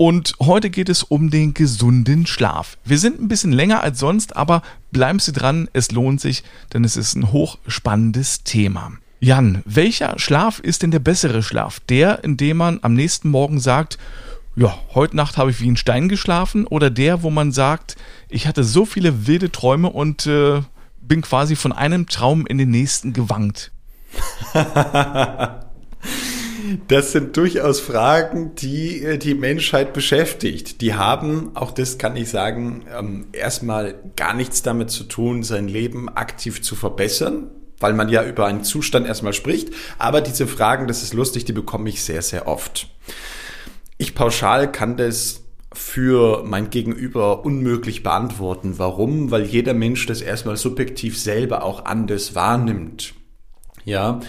[0.00, 2.78] und heute geht es um den gesunden Schlaf.
[2.86, 6.84] Wir sind ein bisschen länger als sonst, aber bleiben Sie dran, es lohnt sich, denn
[6.84, 8.92] es ist ein hochspannendes Thema.
[9.18, 11.80] Jan, welcher Schlaf ist denn der bessere Schlaf?
[11.80, 13.98] Der, in dem man am nächsten Morgen sagt,
[14.56, 17.96] ja, heute Nacht habe ich wie ein Stein geschlafen oder der, wo man sagt,
[18.30, 20.62] ich hatte so viele wilde Träume und äh,
[21.02, 23.70] bin quasi von einem Traum in den nächsten gewankt.
[26.88, 30.80] Das sind durchaus Fragen, die äh, die Menschheit beschäftigt.
[30.80, 35.68] Die haben, auch das kann ich sagen, ähm, erstmal gar nichts damit zu tun, sein
[35.68, 39.70] Leben aktiv zu verbessern, weil man ja über einen Zustand erstmal spricht.
[39.98, 42.88] Aber diese Fragen, das ist lustig, die bekomme ich sehr, sehr oft.
[43.98, 48.74] Ich pauschal kann das für mein Gegenüber unmöglich beantworten.
[48.78, 49.30] Warum?
[49.30, 53.14] Weil jeder Mensch das erstmal subjektiv selber auch anders wahrnimmt.
[53.84, 54.20] Ja,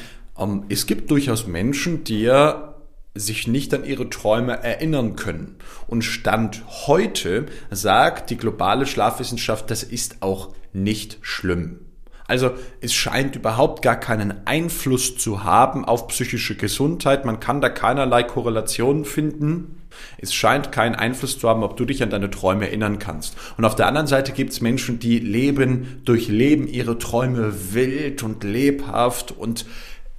[0.69, 2.75] es gibt durchaus Menschen, die ja
[3.13, 5.57] sich nicht an ihre Träume erinnern können.
[5.87, 11.79] Und Stand heute sagt die globale Schlafwissenschaft, das ist auch nicht schlimm.
[12.27, 17.25] Also es scheint überhaupt gar keinen Einfluss zu haben auf psychische Gesundheit.
[17.25, 19.81] Man kann da keinerlei Korrelationen finden.
[20.17, 23.35] Es scheint keinen Einfluss zu haben, ob du dich an deine Träume erinnern kannst.
[23.57, 28.45] Und auf der anderen Seite gibt es Menschen, die leben, durchleben ihre Träume wild und
[28.45, 29.65] lebhaft und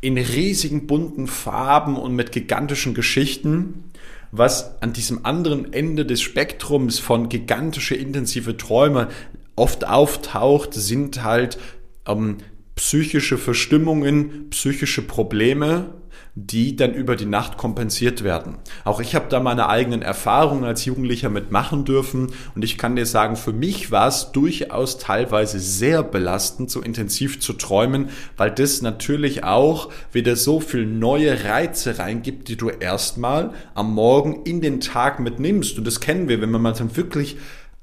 [0.03, 3.85] in riesigen bunten Farben und mit gigantischen Geschichten.
[4.33, 9.09] Was an diesem anderen Ende des Spektrums von gigantische intensive Träume
[9.57, 11.59] oft auftaucht, sind halt
[12.07, 12.39] ähm,
[12.75, 15.95] psychische Verstimmungen, psychische Probleme,
[16.35, 18.57] die dann über die Nacht kompensiert werden.
[18.85, 23.05] Auch ich habe da meine eigenen Erfahrungen als Jugendlicher mitmachen dürfen und ich kann dir
[23.05, 28.81] sagen, für mich war es durchaus teilweise sehr belastend, so intensiv zu träumen, weil das
[28.81, 34.81] natürlich auch wieder so viel neue Reize reingibt, die du erstmal am Morgen in den
[34.81, 35.77] Tag mitnimmst.
[35.77, 37.37] Und das kennen wir, wenn man mal so wirklich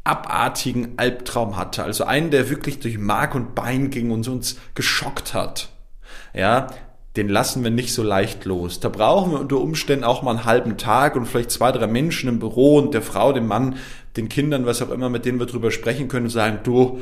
[0.03, 1.83] abartigen Albtraum hatte.
[1.83, 5.69] Also einen, der wirklich durch Mark und Bein ging und uns geschockt hat.
[6.33, 6.67] Ja,
[7.15, 8.79] den lassen wir nicht so leicht los.
[8.79, 12.29] Da brauchen wir unter Umständen auch mal einen halben Tag und vielleicht zwei, drei Menschen
[12.29, 13.77] im Büro und der Frau, dem Mann,
[14.15, 17.01] den Kindern, was auch immer, mit denen wir drüber sprechen können und sagen, du,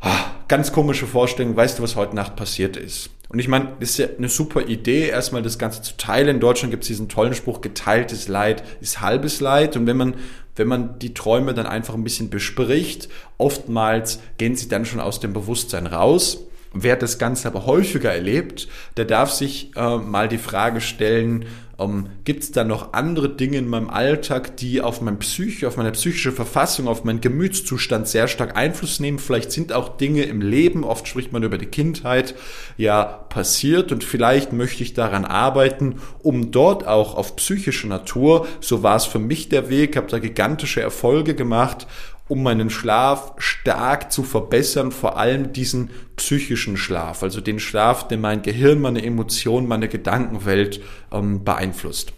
[0.00, 3.10] ah, ganz komische Vorstellung, weißt du, was heute Nacht passiert ist?
[3.28, 6.36] Und ich meine, das ist ja eine super Idee, erstmal das Ganze zu teilen.
[6.36, 9.76] In Deutschland gibt es diesen tollen Spruch, geteiltes Leid ist halbes Leid.
[9.76, 10.14] Und wenn man,
[10.54, 13.08] wenn man die Träume dann einfach ein bisschen bespricht,
[13.38, 16.44] oftmals gehen sie dann schon aus dem Bewusstsein raus.
[16.74, 21.46] Wer das Ganze aber häufiger erlebt, der darf sich äh, mal die Frage stellen,
[21.78, 25.76] ähm, gibt es da noch andere Dinge in meinem Alltag, die auf mein Psyche, auf
[25.76, 29.18] meine psychische Verfassung, auf meinen Gemütszustand sehr stark Einfluss nehmen?
[29.18, 32.34] Vielleicht sind auch Dinge im Leben, oft spricht man über die Kindheit,
[32.76, 38.82] ja passiert und vielleicht möchte ich daran arbeiten, um dort auch auf psychische Natur, so
[38.82, 41.86] war es für mich der Weg, habe da gigantische Erfolge gemacht
[42.28, 48.18] um meinen Schlaf stark zu verbessern, vor allem diesen psychischen Schlaf, also den Schlaf, der
[48.18, 50.80] mein Gehirn, meine Emotionen, meine Gedankenwelt
[51.12, 52.12] ähm, beeinflusst.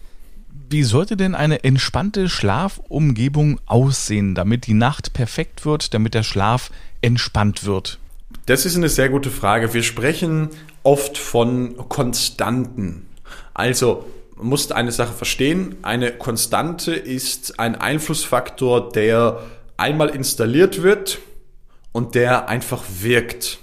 [0.69, 6.71] Wie sollte denn eine entspannte Schlafumgebung aussehen, damit die Nacht perfekt wird, damit der Schlaf
[7.01, 7.99] entspannt wird?
[8.47, 9.73] Das ist eine sehr gute Frage.
[9.73, 10.49] Wir sprechen
[10.83, 13.07] oft von Konstanten.
[13.53, 15.77] Also man muss eine Sache verstehen.
[15.81, 19.41] Eine Konstante ist ein Einflussfaktor, der
[19.77, 21.19] einmal installiert wird
[21.91, 23.59] und der einfach wirkt.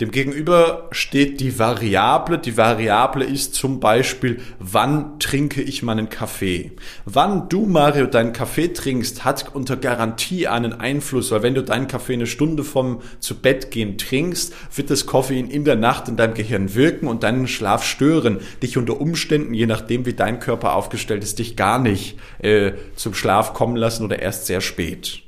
[0.00, 2.38] Demgegenüber steht die Variable.
[2.38, 6.70] Die Variable ist zum Beispiel, wann trinke ich meinen Kaffee?
[7.04, 11.88] Wann du, Mario, deinen Kaffee trinkst, hat unter Garantie einen Einfluss, weil wenn du deinen
[11.88, 16.16] Kaffee eine Stunde vom zu Bett gehen trinkst, wird das Koffein in der Nacht in
[16.16, 18.38] deinem Gehirn wirken und deinen Schlaf stören.
[18.62, 23.14] Dich unter Umständen, je nachdem wie dein Körper aufgestellt ist, dich gar nicht äh, zum
[23.14, 25.22] Schlaf kommen lassen oder erst sehr spät.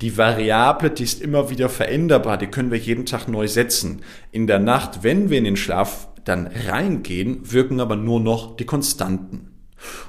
[0.00, 4.02] Die Variable, die ist immer wieder veränderbar, die können wir jeden Tag neu setzen.
[4.32, 8.66] In der Nacht, wenn wir in den Schlaf dann reingehen, wirken aber nur noch die
[8.66, 9.50] Konstanten.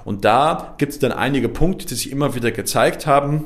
[0.04, 3.46] Und da gibt es dann einige Punkte, die sich immer wieder gezeigt haben,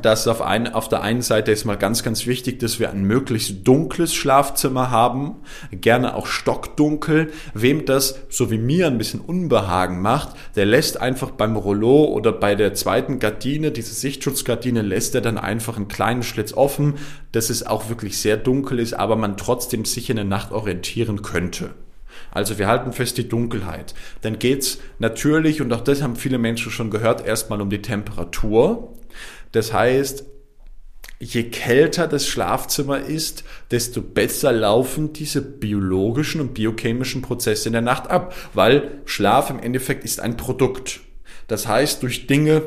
[0.00, 3.04] dass auf, ein, auf der einen Seite ist mal ganz, ganz wichtig, dass wir ein
[3.04, 5.36] möglichst dunkles Schlafzimmer haben,
[5.70, 7.32] gerne auch stockdunkel.
[7.52, 12.32] Wem das, so wie mir, ein bisschen Unbehagen macht, der lässt einfach beim Rollo oder
[12.32, 16.94] bei der zweiten Gardine, diese Sichtschutzgardine, lässt er dann einfach einen kleinen Schlitz offen,
[17.32, 21.22] dass es auch wirklich sehr dunkel ist, aber man trotzdem sich in der Nacht orientieren
[21.22, 21.70] könnte.
[22.30, 23.94] Also wir halten fest die Dunkelheit.
[24.22, 28.94] Dann geht's natürlich, und auch das haben viele Menschen schon gehört, erstmal um die Temperatur.
[29.52, 30.24] Das heißt,
[31.20, 37.82] je kälter das Schlafzimmer ist, desto besser laufen diese biologischen und biochemischen Prozesse in der
[37.82, 41.00] Nacht ab, weil Schlaf im Endeffekt ist ein Produkt.
[41.46, 42.62] Das heißt, durch Dinge,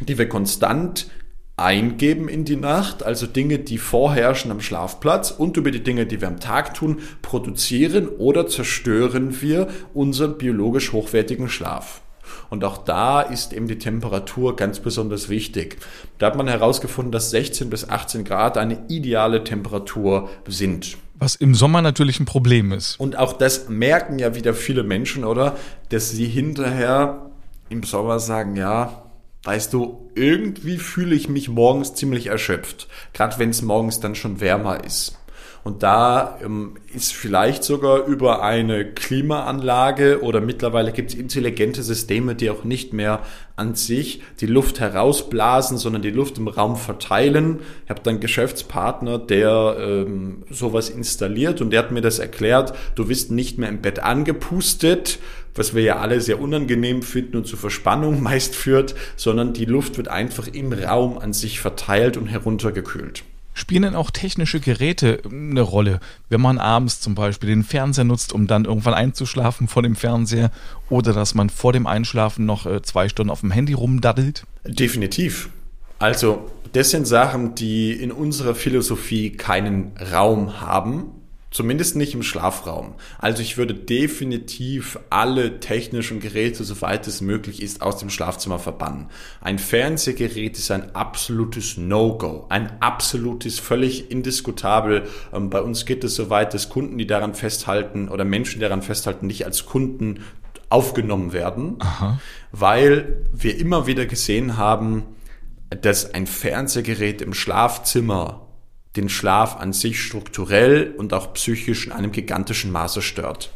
[0.00, 1.10] die wir konstant
[1.56, 6.22] eingeben in die Nacht, also Dinge, die vorherrschen am Schlafplatz und über die Dinge, die
[6.22, 12.00] wir am Tag tun, produzieren oder zerstören wir unseren biologisch hochwertigen Schlaf.
[12.48, 15.78] Und auch da ist eben die Temperatur ganz besonders wichtig.
[16.18, 20.96] Da hat man herausgefunden, dass 16 bis 18 Grad eine ideale Temperatur sind.
[21.14, 22.98] Was im Sommer natürlich ein Problem ist.
[22.98, 25.56] Und auch das merken ja wieder viele Menschen, oder?
[25.90, 27.30] Dass sie hinterher
[27.68, 29.02] im Sommer sagen, ja,
[29.44, 32.88] weißt du, irgendwie fühle ich mich morgens ziemlich erschöpft.
[33.12, 35.18] Gerade wenn es morgens dann schon wärmer ist.
[35.62, 42.34] Und da ähm, ist vielleicht sogar über eine Klimaanlage oder mittlerweile gibt es intelligente Systeme,
[42.34, 43.20] die auch nicht mehr
[43.56, 47.60] an sich die Luft herausblasen, sondern die Luft im Raum verteilen.
[47.84, 52.72] Ich habe dann Geschäftspartner, der ähm, sowas installiert und der hat mir das erklärt.
[52.94, 55.18] Du bist nicht mehr im Bett angepustet,
[55.54, 59.98] was wir ja alle sehr unangenehm finden und zu Verspannung meist führt, sondern die Luft
[59.98, 63.24] wird einfach im Raum an sich verteilt und heruntergekühlt.
[63.60, 68.32] Spielen denn auch technische Geräte eine Rolle, wenn man abends zum Beispiel den Fernseher nutzt,
[68.32, 70.50] um dann irgendwann einzuschlafen vor dem Fernseher
[70.88, 74.44] oder dass man vor dem Einschlafen noch äh, zwei Stunden auf dem Handy rumdaddelt?
[74.64, 75.50] Definitiv.
[75.98, 81.19] Also das sind Sachen, die in unserer Philosophie keinen Raum haben
[81.50, 82.94] Zumindest nicht im Schlafraum.
[83.18, 89.08] Also ich würde definitiv alle technischen Geräte, soweit es möglich ist, aus dem Schlafzimmer verbannen.
[89.40, 92.46] Ein Fernsehgerät ist ein absolutes No-Go.
[92.50, 95.08] Ein absolutes, völlig indiskutabel.
[95.32, 98.64] Ähm, bei uns geht es so weit, dass Kunden, die daran festhalten oder Menschen, die
[98.64, 100.20] daran festhalten, nicht als Kunden
[100.68, 102.20] aufgenommen werden, Aha.
[102.52, 105.02] weil wir immer wieder gesehen haben,
[105.70, 108.46] dass ein Fernsehgerät im Schlafzimmer
[108.96, 113.50] den Schlaf an sich strukturell und auch psychisch in einem gigantischen Maße stört.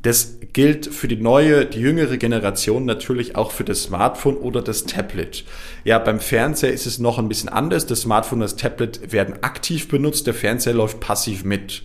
[0.00, 4.84] Das gilt für die neue, die jüngere Generation natürlich auch für das Smartphone oder das
[4.84, 5.44] Tablet.
[5.84, 7.86] Ja, beim Fernseher ist es noch ein bisschen anders.
[7.86, 11.82] Das Smartphone und das Tablet werden aktiv benutzt, der Fernseher läuft passiv mit.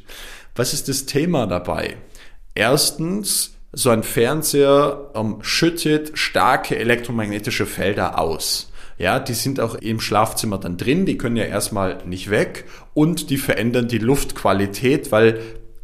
[0.55, 1.97] Was ist das Thema dabei?
[2.53, 8.71] Erstens, so ein Fernseher um, schüttet starke elektromagnetische Felder aus.
[8.97, 13.29] Ja, die sind auch im Schlafzimmer dann drin, die können ja erstmal nicht weg und
[13.29, 15.39] die verändern die Luftqualität, weil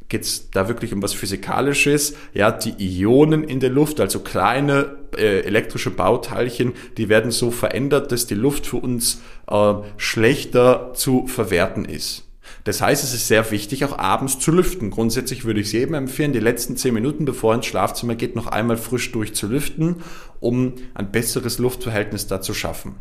[0.10, 2.16] geht's da wirklich um was Physikalisches.
[2.34, 8.12] Ja, die Ionen in der Luft, also kleine äh, elektrische Bauteilchen, die werden so verändert,
[8.12, 12.29] dass die Luft für uns äh, schlechter zu verwerten ist.
[12.70, 14.92] Das heißt, es ist sehr wichtig, auch abends zu lüften.
[14.92, 18.36] Grundsätzlich würde ich es jedem empfehlen, die letzten zehn Minuten, bevor er ins Schlafzimmer geht,
[18.36, 20.04] noch einmal frisch durch zu lüften,
[20.40, 22.94] um ein besseres Luftverhältnis da zu schaffen.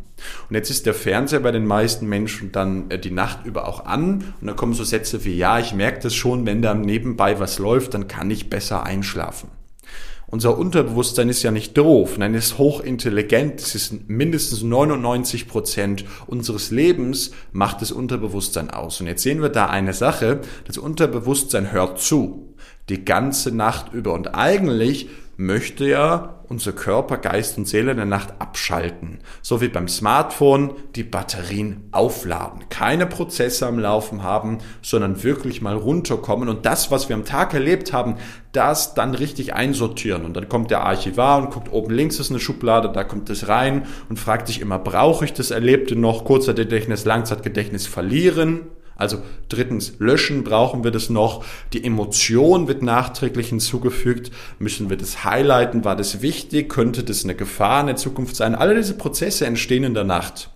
[0.49, 3.85] Und jetzt ist der Fernseher bei den meisten Menschen dann äh, die Nacht über auch
[3.85, 7.39] an und dann kommen so Sätze wie, ja, ich merke das schon, wenn da nebenbei
[7.39, 9.49] was läuft, dann kann ich besser einschlafen.
[10.31, 13.59] Unser Unterbewusstsein ist ja nicht doof, nein, es ist hochintelligent.
[13.59, 19.01] Es ist mindestens 99 Prozent unseres Lebens macht das Unterbewusstsein aus.
[19.01, 20.41] Und jetzt sehen wir da eine Sache.
[20.65, 22.53] Das Unterbewusstsein hört zu.
[22.89, 24.13] Die ganze Nacht über.
[24.13, 29.19] Und eigentlich möchte ja unser Körper, Geist und Seele in der Nacht abschalten.
[29.41, 32.65] So wie beim Smartphone die Batterien aufladen.
[32.69, 37.53] Keine Prozesse am Laufen haben, sondern wirklich mal runterkommen und das, was wir am Tag
[37.53, 38.17] erlebt haben,
[38.51, 40.25] das dann richtig einsortieren.
[40.25, 43.47] Und dann kommt der Archivar und guckt, oben links ist eine Schublade, da kommt es
[43.47, 46.25] rein und fragt sich immer, brauche ich das Erlebte noch?
[46.25, 48.63] Kurzer Gedächtnis, Langzeitgedächtnis verlieren
[48.99, 51.45] also drittens, löschen brauchen wir das noch.
[51.71, 54.29] Die Emotion wird nachträglich hinzugefügt.
[54.59, 55.85] Müssen wir das highlighten?
[55.85, 56.67] War das wichtig?
[56.67, 58.55] Könnte das eine Gefahr in der Zukunft sein?
[58.55, 60.49] Alle diese Prozesse entstehen in der Nacht.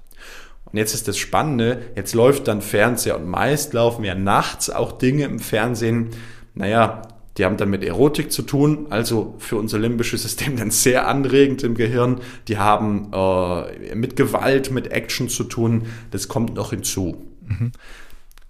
[0.66, 4.92] Und jetzt ist das Spannende, jetzt läuft dann Fernseher und meist laufen ja nachts auch
[4.92, 6.10] Dinge im Fernsehen.
[6.54, 7.04] Naja,
[7.38, 11.64] die haben dann mit Erotik zu tun, also für unser limbisches System dann sehr anregend
[11.64, 12.20] im Gehirn.
[12.50, 15.84] Die haben äh, mit Gewalt, mit Action zu tun.
[16.12, 17.24] Das kommt noch hinzu.
[17.48, 17.72] Mhm.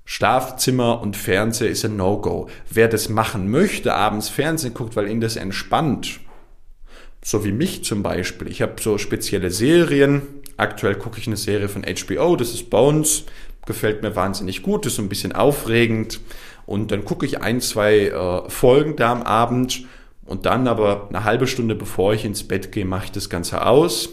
[0.05, 2.49] Schlafzimmer und Fernseher ist ein No-Go.
[2.69, 6.19] Wer das machen möchte, abends Fernsehen guckt, weil ihn das entspannt,
[7.23, 8.49] so wie mich zum Beispiel.
[8.49, 10.21] Ich habe so spezielle Serien.
[10.57, 13.25] Aktuell gucke ich eine Serie von HBO, das ist Bones.
[13.65, 16.19] Gefällt mir wahnsinnig gut, ist so ein bisschen aufregend.
[16.65, 19.85] Und dann gucke ich ein, zwei äh, Folgen da am Abend.
[20.25, 23.65] Und dann aber eine halbe Stunde bevor ich ins Bett gehe, mache ich das Ganze
[23.65, 24.09] aus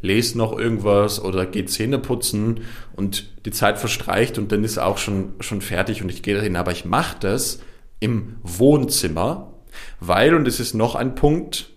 [0.00, 2.60] lese noch irgendwas oder gehe Zähne putzen
[2.94, 6.56] und die Zeit verstreicht und dann ist auch schon, schon fertig und ich gehe dahin.
[6.56, 7.60] Aber ich mache das
[8.00, 9.54] im Wohnzimmer,
[10.00, 11.70] weil, und das ist noch ein Punkt,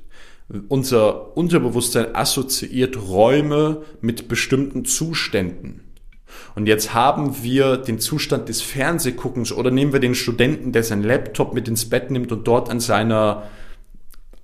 [0.68, 5.82] unser Unterbewusstsein assoziiert Räume mit bestimmten Zuständen.
[6.56, 11.04] Und jetzt haben wir den Zustand des Fernsehguckens oder nehmen wir den Studenten, der seinen
[11.04, 13.44] Laptop mit ins Bett nimmt und dort an seiner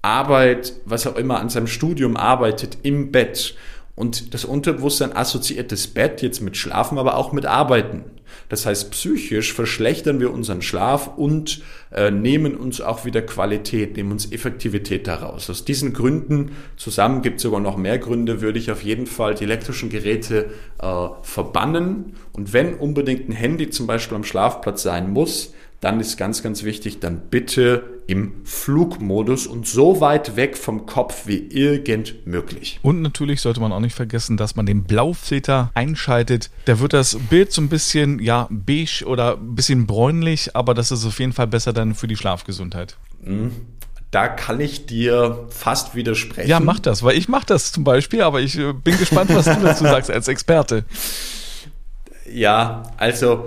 [0.08, 3.56] Arbeit, was auch immer, an seinem Studium arbeitet, im Bett.
[3.96, 8.06] Und das Unterbewusstsein assoziiert das Bett jetzt mit Schlafen, aber auch mit Arbeiten.
[8.50, 14.12] Das heißt, psychisch verschlechtern wir unseren Schlaf und äh, nehmen uns auch wieder Qualität, nehmen
[14.12, 15.50] uns Effektivität daraus.
[15.50, 19.36] Aus diesen Gründen, zusammen gibt es sogar noch mehr Gründe, würde ich auf jeden Fall
[19.36, 22.14] die elektrischen Geräte äh, verbannen.
[22.32, 26.64] Und wenn unbedingt ein Handy zum Beispiel am Schlafplatz sein muss, dann ist ganz, ganz
[26.64, 32.80] wichtig, dann bitte im Flugmodus und so weit weg vom Kopf wie irgend möglich.
[32.82, 36.50] Und natürlich sollte man auch nicht vergessen, dass man den Blaufilter einschaltet.
[36.66, 40.92] Da wird das Bild so ein bisschen, ja, beige oder ein bisschen bräunlich, aber das
[40.92, 42.98] ist auf jeden Fall besser dann für die Schlafgesundheit.
[43.22, 43.52] Mhm.
[44.10, 46.50] Da kann ich dir fast widersprechen.
[46.50, 49.46] Ja, mach das, weil ich mach das zum Beispiel, aber ich äh, bin gespannt, was
[49.46, 50.86] du dazu sagst als Experte.
[52.32, 53.46] Ja, also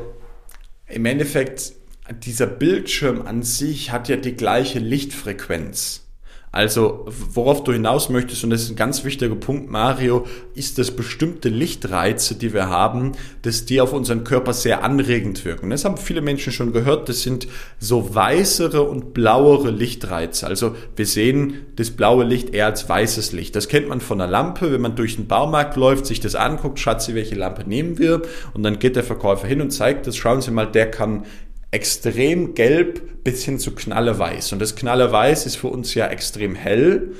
[0.87, 1.73] im Endeffekt
[2.12, 6.07] dieser Bildschirm an sich hat ja die gleiche Lichtfrequenz.
[6.53, 10.90] Also, worauf du hinaus möchtest, und das ist ein ganz wichtiger Punkt, Mario, ist, dass
[10.90, 15.70] bestimmte Lichtreize, die wir haben, dass die auf unseren Körper sehr anregend wirken.
[15.70, 17.09] Das haben viele Menschen schon gehört.
[17.09, 17.46] Das sind
[17.79, 20.44] so weißere und blauere Lichtreize.
[20.44, 23.55] Also, wir sehen das blaue Licht eher als weißes Licht.
[23.55, 24.73] Das kennt man von der Lampe.
[24.73, 28.23] Wenn man durch den Baumarkt läuft, sich das anguckt, Schatzi, welche Lampe nehmen wir?
[28.55, 30.16] Und dann geht der Verkäufer hin und zeigt das.
[30.16, 31.27] Schauen Sie mal, der kann
[31.70, 34.52] extrem gelb bis hin zu knalleweiß.
[34.52, 37.12] Und das knalleweiß ist für uns ja extrem hell,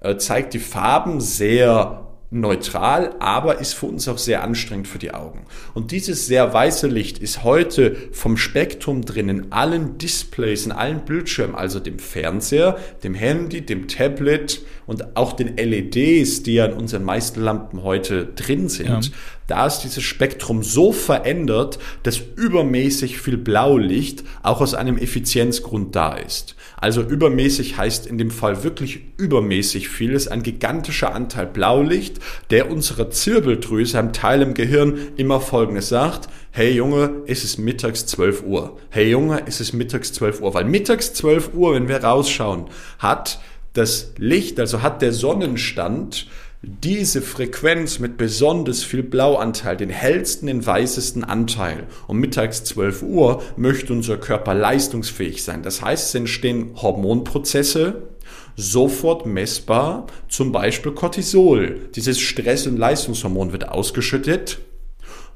[0.00, 5.14] äh, zeigt die Farben sehr neutral, aber ist für uns auch sehr anstrengend für die
[5.14, 5.46] Augen.
[5.72, 11.06] Und dieses sehr weiße Licht ist heute vom Spektrum drin in allen Displays, in allen
[11.06, 16.74] Bildschirmen, also dem Fernseher, dem Handy, dem Tablet und auch den LEDs, die ja in
[16.74, 19.06] unseren meisten Lampen heute drin sind.
[19.06, 19.12] Ja.
[19.48, 26.12] Da ist dieses Spektrum so verändert, dass übermäßig viel Blaulicht auch aus einem Effizienzgrund da
[26.12, 26.54] ist.
[26.76, 32.18] Also übermäßig heißt in dem Fall wirklich übermäßig viel, ist ein gigantischer Anteil Blaulicht,
[32.50, 38.04] der unserer Zirbeldrüse, einem Teil im Gehirn, immer Folgendes sagt, hey Junge, es ist mittags
[38.04, 38.76] 12 Uhr.
[38.90, 40.52] Hey Junge, es ist mittags 12 Uhr.
[40.52, 42.66] Weil mittags 12 Uhr, wenn wir rausschauen,
[42.98, 43.40] hat
[43.72, 46.26] das Licht, also hat der Sonnenstand
[46.62, 51.86] diese Frequenz mit besonders viel Blauanteil, den hellsten, den weißesten Anteil.
[52.08, 55.62] Um mittags 12 Uhr möchte unser Körper leistungsfähig sein.
[55.62, 58.08] Das heißt, es entstehen Hormonprozesse,
[58.56, 61.88] sofort messbar, zum Beispiel Cortisol.
[61.94, 64.58] Dieses Stress- und Leistungshormon wird ausgeschüttet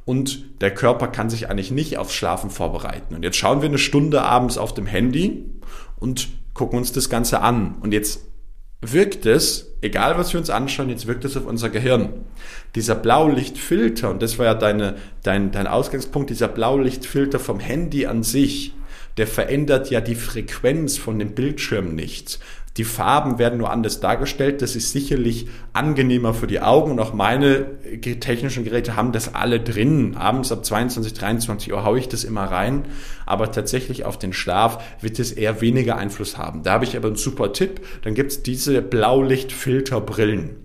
[0.04, 3.14] und der Körper kann sich eigentlich nicht aufs Schlafen vorbereiten.
[3.14, 5.44] Und jetzt schauen wir eine Stunde abends auf dem Handy
[6.00, 7.76] und gucken uns das Ganze an.
[7.80, 8.22] Und jetzt
[8.83, 12.25] wirkt es, egal was wir uns anschauen, jetzt wirkt es auf unser Gehirn.
[12.75, 18.23] Dieser Blaulichtfilter, und das war ja deine, dein, dein Ausgangspunkt, dieser Blaulichtfilter vom Handy an
[18.25, 18.75] sich,
[19.17, 22.40] der verändert ja die Frequenz von dem Bildschirm nicht.
[22.79, 24.62] Die Farben werden nur anders dargestellt.
[24.62, 27.66] Das ist sicherlich angenehmer für die Augen und auch meine
[28.20, 30.16] technischen Geräte haben das alle drin.
[30.16, 32.87] Abends ab 22, 23 Uhr haue ich das immer rein.
[33.27, 36.62] Aber tatsächlich auf den Schlaf wird es eher weniger Einfluss haben.
[36.62, 37.83] Da habe ich aber einen super Tipp.
[38.02, 40.62] Dann gibt es diese Blaulichtfilterbrillen.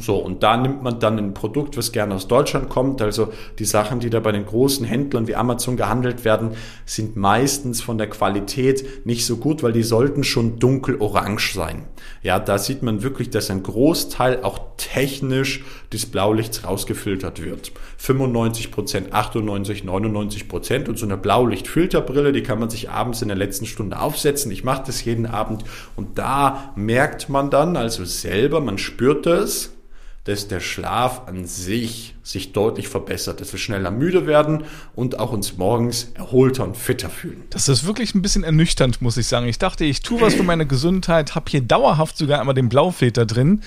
[0.00, 3.02] So, und da nimmt man dann ein Produkt, was gerne aus Deutschland kommt.
[3.02, 6.52] Also die Sachen, die da bei den großen Händlern wie Amazon gehandelt werden,
[6.86, 11.84] sind meistens von der Qualität nicht so gut, weil die sollten schon dunkelorange sein.
[12.22, 17.72] Ja, da sieht man wirklich, dass ein Großteil auch technisch des Blaulichts rausgefiltert wird.
[17.98, 20.88] 95 Prozent, 98, 99 Prozent.
[20.88, 24.50] Und so eine Blaulichtfilterbrille, die kann man sich abends in der letzten Stunde aufsetzen.
[24.50, 25.64] Ich mache das jeden Abend
[25.96, 29.72] und da merkt man dann also selber, man spürt es,
[30.28, 34.64] dass der Schlaf an sich sich deutlich verbessert, dass wir schneller müde werden
[34.94, 37.44] und auch uns morgens erholter und fitter fühlen.
[37.48, 39.46] Das ist wirklich ein bisschen ernüchternd, muss ich sagen.
[39.46, 43.24] Ich dachte, ich tue was für meine Gesundheit, habe hier dauerhaft sogar einmal den Blaufilter
[43.24, 43.62] drin.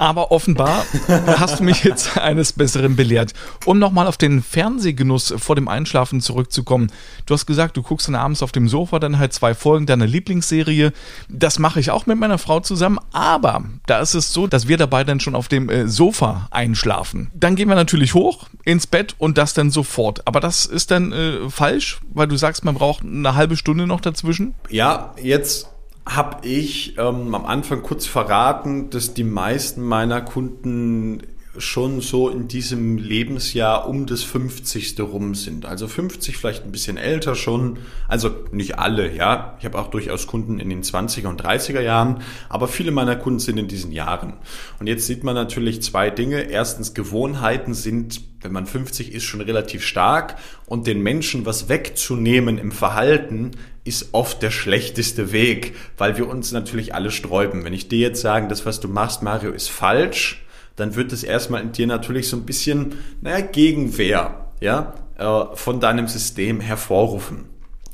[0.00, 0.86] Aber offenbar
[1.26, 3.34] hast du mich jetzt eines Besseren belehrt.
[3.66, 6.90] Um nochmal auf den Fernsehgenuss vor dem Einschlafen zurückzukommen.
[7.26, 10.06] Du hast gesagt, du guckst dann abends auf dem Sofa dann halt zwei Folgen deiner
[10.06, 10.94] Lieblingsserie.
[11.28, 12.98] Das mache ich auch mit meiner Frau zusammen.
[13.12, 17.30] Aber da ist es so, dass wir dabei dann schon auf dem äh, Sofa einschlafen.
[17.34, 20.26] Dann gehen wir natürlich hoch ins Bett und das dann sofort.
[20.26, 24.00] Aber das ist dann äh, falsch, weil du sagst, man braucht eine halbe Stunde noch
[24.00, 24.54] dazwischen.
[24.70, 25.68] Ja, jetzt
[26.14, 31.22] habe ich ähm, am Anfang kurz verraten, dass die meisten meiner Kunden
[31.58, 35.00] schon so in diesem Lebensjahr um das 50.
[35.00, 35.66] rum sind.
[35.66, 37.78] Also 50, vielleicht ein bisschen älter schon.
[38.06, 39.56] Also nicht alle, ja.
[39.58, 43.40] Ich habe auch durchaus Kunden in den 20er und 30er Jahren, aber viele meiner Kunden
[43.40, 44.34] sind in diesen Jahren.
[44.78, 46.42] Und jetzt sieht man natürlich zwei Dinge.
[46.42, 50.36] Erstens, Gewohnheiten sind, wenn man 50 ist, schon relativ stark
[50.66, 56.52] und den Menschen was wegzunehmen im Verhalten ist oft der schlechteste Weg, weil wir uns
[56.52, 57.64] natürlich alle sträuben.
[57.64, 60.44] Wenn ich dir jetzt sage, das, was du machst, Mario, ist falsch,
[60.80, 65.78] dann wird es erstmal in dir natürlich so ein bisschen, naja, Gegenwehr, ja, äh, von
[65.78, 67.44] deinem System hervorrufen.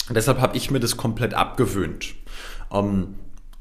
[0.08, 2.14] Und deshalb habe ich mir das komplett abgewöhnt.
[2.72, 3.16] Ähm,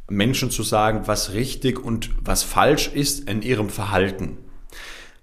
[0.07, 4.37] Menschen zu sagen, was richtig und was falsch ist in ihrem Verhalten.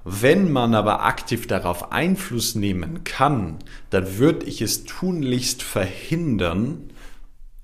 [0.05, 3.59] Wenn man aber aktiv darauf Einfluss nehmen kann,
[3.91, 6.91] dann würde ich es tunlichst verhindern,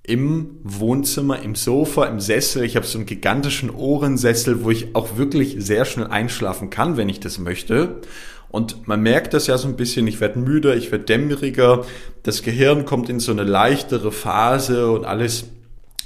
[0.09, 2.65] im Wohnzimmer, im Sofa, im Sessel.
[2.65, 7.11] Ich habe so einen gigantischen Ohrensessel, wo ich auch wirklich sehr schnell einschlafen kann, wenn
[7.11, 8.01] ich das möchte.
[8.49, 11.85] Und man merkt das ja so ein bisschen, ich werde müder, ich werde dämmeriger,
[12.23, 15.45] das Gehirn kommt in so eine leichtere Phase und alles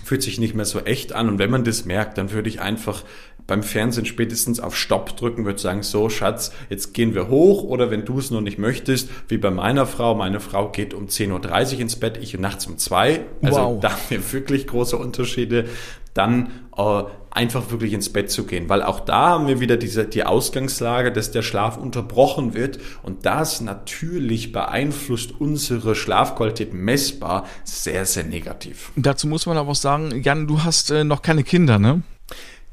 [0.03, 1.29] fühlt sich nicht mehr so echt an.
[1.29, 3.05] Und wenn man das merkt, dann würde ich einfach
[3.47, 7.91] beim Fernsehen spätestens auf Stopp drücken, würde sagen, so Schatz, jetzt gehen wir hoch oder
[7.91, 11.75] wenn du es noch nicht möchtest, wie bei meiner Frau, meine Frau geht um 10.30
[11.75, 13.27] Uhr ins Bett, ich nachts um zwei.
[13.43, 13.81] Also wow.
[13.81, 15.67] da haben wir wirklich große Unterschiede.
[16.15, 20.05] Dann äh, einfach wirklich ins Bett zu gehen, weil auch da haben wir wieder diese,
[20.05, 28.05] die Ausgangslage, dass der Schlaf unterbrochen wird und das natürlich beeinflusst unsere Schlafqualität messbar sehr,
[28.05, 28.93] sehr negativ.
[28.97, 32.03] Dazu muss man aber auch sagen, Jan, du hast äh, noch keine Kinder, ne?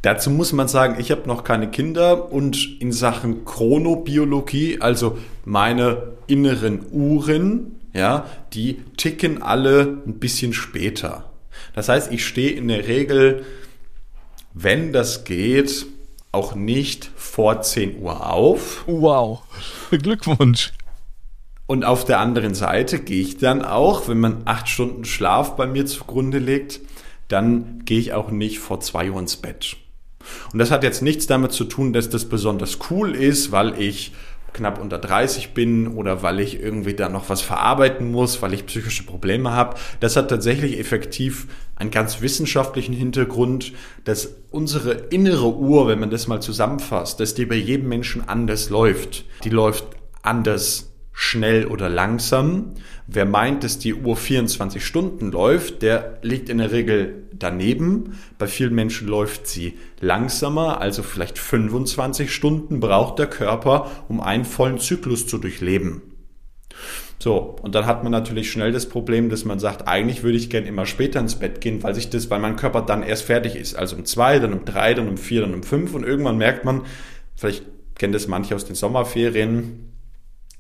[0.02, 6.14] Dazu muss man sagen, ich habe noch keine Kinder und in Sachen Chronobiologie, also meine
[6.28, 11.30] inneren Uhren, ja, die ticken alle ein bisschen später.
[11.74, 13.46] Das heißt, ich stehe in der Regel,
[14.54, 15.86] wenn das geht,
[16.32, 18.84] auch nicht vor 10 Uhr auf.
[18.88, 19.42] Wow,
[19.92, 20.72] Glückwunsch.
[21.66, 25.68] Und auf der anderen Seite gehe ich dann auch, wenn man acht Stunden Schlaf bei
[25.68, 26.80] mir zugrunde legt,
[27.28, 29.78] dann gehe ich auch nicht vor zwei Uhr ins Bett.
[30.52, 34.14] Und das hat jetzt nichts damit zu tun, dass das besonders cool ist, weil ich
[34.54, 38.66] knapp unter 30 bin oder weil ich irgendwie da noch was verarbeiten muss, weil ich
[38.66, 39.78] psychische Probleme habe.
[40.00, 46.28] Das hat tatsächlich effektiv einen ganz wissenschaftlichen Hintergrund, dass unsere innere Uhr, wenn man das
[46.28, 49.26] mal zusammenfasst, dass die bei jedem Menschen anders läuft.
[49.44, 49.86] Die läuft
[50.22, 50.89] anders
[51.22, 52.76] schnell oder langsam.
[53.06, 58.18] Wer meint, dass die Uhr 24 Stunden läuft, der liegt in der Regel daneben.
[58.38, 64.46] Bei vielen Menschen läuft sie langsamer, also vielleicht 25 Stunden braucht der Körper, um einen
[64.46, 66.04] vollen Zyklus zu durchleben.
[67.22, 70.50] So, und dann hat man natürlich schnell das Problem, dass man sagt, eigentlich würde ich
[70.50, 73.58] gern immer später ins Bett gehen, weil sich das, weil mein Körper dann erst fertig
[73.58, 73.76] ist.
[73.76, 76.64] Also um zwei, dann um drei, dann um vier, dann um fünf und irgendwann merkt
[76.64, 76.84] man,
[77.36, 77.66] vielleicht
[77.96, 79.89] kennen das manche aus den Sommerferien,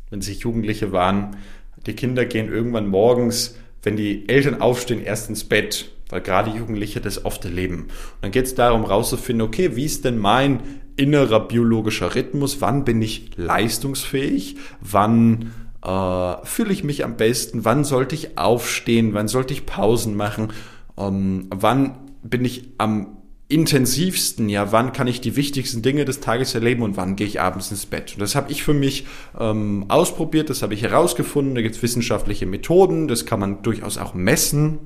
[0.10, 1.38] wenn sich Jugendliche waren,
[1.86, 6.99] die Kinder gehen irgendwann morgens, wenn die Eltern aufstehen, erst ins Bett, weil gerade Jugendliche
[6.99, 7.84] das oft erleben.
[7.84, 7.89] Und
[8.22, 10.62] dann geht es darum, rauszufinden, okay, wie ist denn mein
[10.97, 12.60] innerer biologischer Rhythmus?
[12.60, 14.57] Wann bin ich leistungsfähig?
[14.82, 15.53] Wann
[15.84, 17.64] äh, fühle ich mich am besten?
[17.64, 19.14] Wann sollte ich aufstehen?
[19.14, 20.51] Wann sollte ich Pausen machen?
[20.97, 23.18] Ähm, wann bin ich am
[23.49, 27.41] intensivsten, ja, wann kann ich die wichtigsten Dinge des Tages erleben und wann gehe ich
[27.41, 28.13] abends ins Bett.
[28.13, 31.81] Und das habe ich für mich ähm, ausprobiert, das habe ich herausgefunden, da gibt es
[31.81, 34.77] wissenschaftliche Methoden, das kann man durchaus auch messen.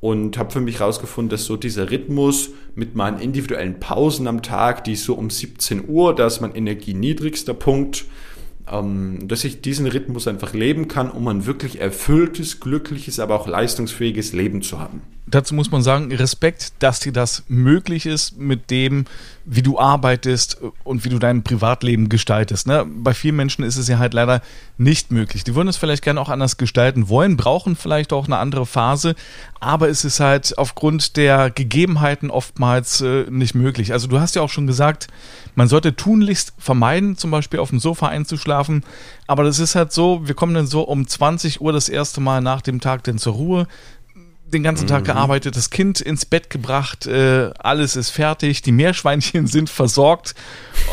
[0.00, 4.84] Und habe für mich herausgefunden, dass so dieser Rhythmus mit meinen individuellen Pausen am Tag,
[4.84, 8.04] die ist so um 17 Uhr, da ist mein energieniedrigster Punkt,
[8.70, 13.46] ähm, dass ich diesen Rhythmus einfach leben kann, um ein wirklich erfülltes, glückliches, aber auch
[13.46, 15.02] leistungsfähiges Leben zu haben.
[15.28, 19.06] Dazu muss man sagen, Respekt, dass dir das möglich ist mit dem,
[19.44, 22.68] wie du arbeitest und wie du dein Privatleben gestaltest.
[22.68, 22.86] Ne?
[22.88, 24.40] Bei vielen Menschen ist es ja halt leider
[24.78, 25.42] nicht möglich.
[25.42, 29.16] Die würden es vielleicht gerne auch anders gestalten wollen, brauchen vielleicht auch eine andere Phase,
[29.58, 33.92] aber es ist halt aufgrund der Gegebenheiten oftmals äh, nicht möglich.
[33.92, 35.08] Also du hast ja auch schon gesagt,
[35.56, 38.84] man sollte tunlichst vermeiden, zum Beispiel auf dem Sofa einzuschlafen,
[39.26, 42.40] aber das ist halt so, wir kommen dann so um 20 Uhr das erste Mal
[42.42, 43.66] nach dem Tag denn zur Ruhe
[44.52, 45.06] den ganzen Tag mhm.
[45.06, 50.34] gearbeitet, das Kind ins Bett gebracht, äh, alles ist fertig, die Meerschweinchen sind versorgt.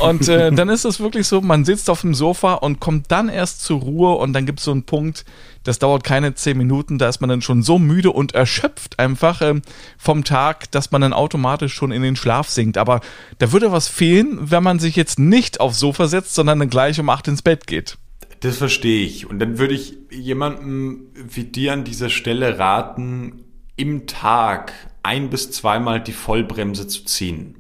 [0.02, 3.30] Und äh, dann ist es wirklich so, man sitzt auf dem Sofa und kommt dann
[3.30, 5.26] erst zur Ruhe und dann gibt es so einen Punkt,
[5.64, 9.42] das dauert keine zehn Minuten, da ist man dann schon so müde und erschöpft einfach
[9.42, 9.62] äh,
[9.98, 12.78] vom Tag, dass man dann automatisch schon in den Schlaf sinkt.
[12.78, 13.02] Aber
[13.38, 17.00] da würde was fehlen, wenn man sich jetzt nicht aufs Sofa setzt, sondern dann gleich
[17.00, 17.98] um acht ins Bett geht.
[18.44, 19.30] Das verstehe ich.
[19.30, 23.46] Und dann würde ich jemandem wie dir an dieser Stelle raten,
[23.78, 27.56] im Tag ein bis zweimal die Vollbremse zu ziehen.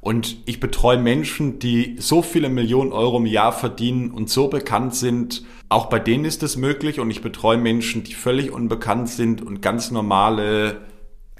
[0.00, 4.94] Und ich betreue Menschen, die so viele Millionen Euro im Jahr verdienen und so bekannt
[4.94, 5.42] sind.
[5.70, 7.00] Auch bei denen ist es möglich.
[7.00, 10.82] Und ich betreue Menschen, die völlig unbekannt sind und ganz normale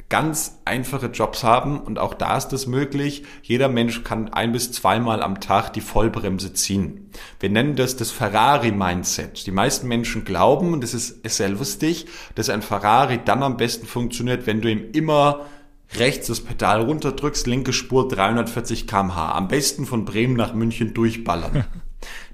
[0.08, 3.24] ganz einfache Jobs haben und auch da ist es möglich.
[3.42, 7.10] Jeder Mensch kann ein bis zweimal am Tag die Vollbremse ziehen.
[7.40, 9.46] Wir nennen das das Ferrari-Mindset.
[9.46, 13.86] Die meisten Menschen glauben, und das ist, sehr lustig, dass ein Ferrari dann am besten
[13.86, 15.46] funktioniert, wenn du ihm immer
[15.96, 19.32] rechts das Pedal runterdrückst, linke Spur 340 kmh.
[19.32, 21.64] Am besten von Bremen nach München durchballern.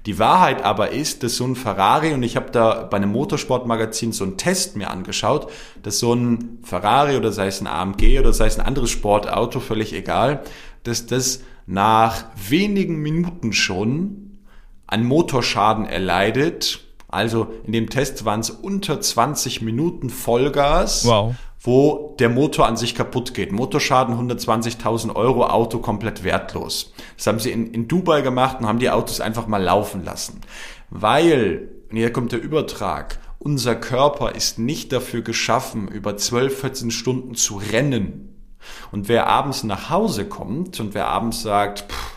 [0.05, 4.11] Die Wahrheit aber ist, dass so ein Ferrari, und ich habe da bei einem Motorsportmagazin
[4.11, 5.51] so einen Test mir angeschaut,
[5.81, 9.59] dass so ein Ferrari oder sei es ein AMG oder sei es ein anderes Sportauto,
[9.59, 10.43] völlig egal,
[10.83, 14.37] dass das nach wenigen Minuten schon
[14.85, 16.81] einen Motorschaden erleidet.
[17.07, 21.05] Also in dem Test waren es unter 20 Minuten Vollgas.
[21.05, 21.35] Wow
[21.65, 23.51] wo der Motor an sich kaputt geht.
[23.51, 26.93] Motorschaden 120.000 Euro, Auto komplett wertlos.
[27.17, 30.41] Das haben sie in, in Dubai gemacht und haben die Autos einfach mal laufen lassen.
[30.89, 36.91] Weil, und hier kommt der Übertrag, unser Körper ist nicht dafür geschaffen, über 12, 14
[36.91, 38.35] Stunden zu rennen.
[38.91, 42.15] Und wer abends nach Hause kommt und wer abends sagt, pff,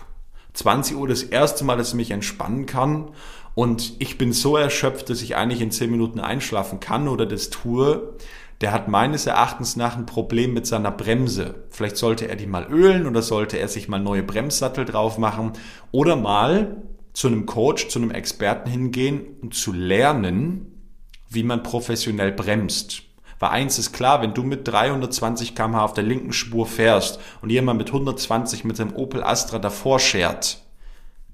[0.55, 3.11] 20 Uhr das erste Mal, dass ich mich entspannen kann
[3.55, 7.51] und ich bin so erschöpft, dass ich eigentlich in 10 Minuten einschlafen kann oder das
[7.51, 8.15] tue,
[8.61, 11.67] der hat meines Erachtens nach ein Problem mit seiner Bremse.
[11.71, 15.53] Vielleicht sollte er die mal ölen oder sollte er sich mal neue Bremssattel drauf machen
[15.93, 16.83] oder mal
[17.13, 20.91] zu einem Coach, zu einem Experten hingehen und zu lernen,
[21.29, 23.03] wie man professionell bremst.
[23.39, 27.51] Weil eins ist klar, wenn du mit 320 km/h auf der linken Spur fährst und
[27.51, 30.63] jemand mit 120 mit dem Opel Astra davor schert,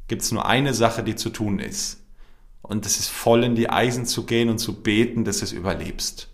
[0.09, 2.03] gibt's nur eine Sache, die zu tun ist.
[2.61, 6.34] Und das ist voll in die Eisen zu gehen und zu beten, dass es überlebst.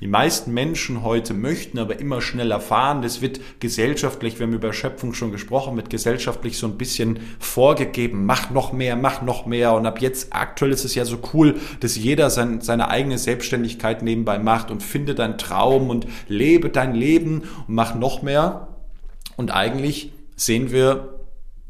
[0.00, 3.02] Die meisten Menschen heute möchten aber immer schneller fahren.
[3.02, 8.26] Das wird gesellschaftlich, wir haben über Schöpfung schon gesprochen, wird gesellschaftlich so ein bisschen vorgegeben.
[8.26, 9.72] Mach noch mehr, mach noch mehr.
[9.74, 14.02] Und ab jetzt, aktuell ist es ja so cool, dass jeder sein, seine eigene Selbstständigkeit
[14.02, 18.68] nebenbei macht und finde deinen Traum und lebe dein Leben und mach noch mehr.
[19.36, 21.20] Und eigentlich sehen wir,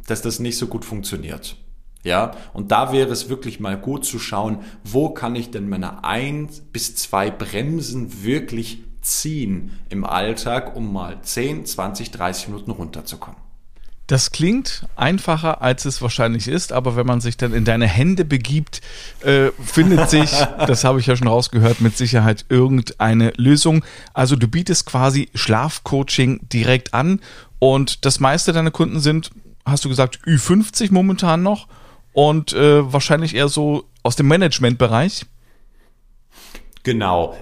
[0.06, 1.56] dass das nicht so gut funktioniert.
[2.04, 6.02] Ja, und da wäre es wirklich mal gut zu schauen, wo kann ich denn meine
[6.04, 13.40] ein bis zwei Bremsen wirklich ziehen im Alltag, um mal 10, 20, 30 Minuten runterzukommen.
[14.08, 18.24] Das klingt einfacher, als es wahrscheinlich ist, aber wenn man sich dann in deine Hände
[18.24, 18.80] begibt,
[19.20, 20.30] äh, findet sich,
[20.66, 23.84] das habe ich ja schon rausgehört, mit Sicherheit irgendeine Lösung.
[24.12, 27.20] Also du bietest quasi Schlafcoaching direkt an
[27.60, 29.30] und das meiste deiner Kunden sind,
[29.64, 31.68] hast du gesagt, Ü50 momentan noch
[32.12, 35.26] und äh, wahrscheinlich eher so aus dem Managementbereich.
[36.82, 37.36] Genau.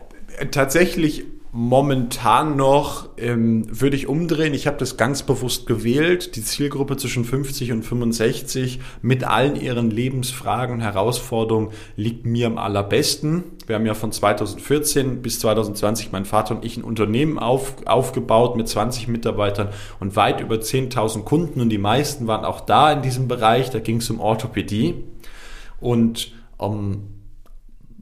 [0.50, 4.54] Tatsächlich momentan noch ähm, würde ich umdrehen.
[4.54, 9.90] Ich habe das ganz bewusst gewählt, die Zielgruppe zwischen 50 und 65 mit allen ihren
[9.90, 13.42] Lebensfragen und Herausforderungen liegt mir am allerbesten.
[13.66, 18.56] Wir haben ja von 2014 bis 2020 mein Vater und ich ein Unternehmen auf, aufgebaut
[18.56, 23.02] mit 20 Mitarbeitern und weit über 10.000 Kunden und die meisten waren auch da in
[23.02, 23.70] diesem Bereich.
[23.70, 25.02] Da ging es um Orthopädie
[25.80, 27.19] und um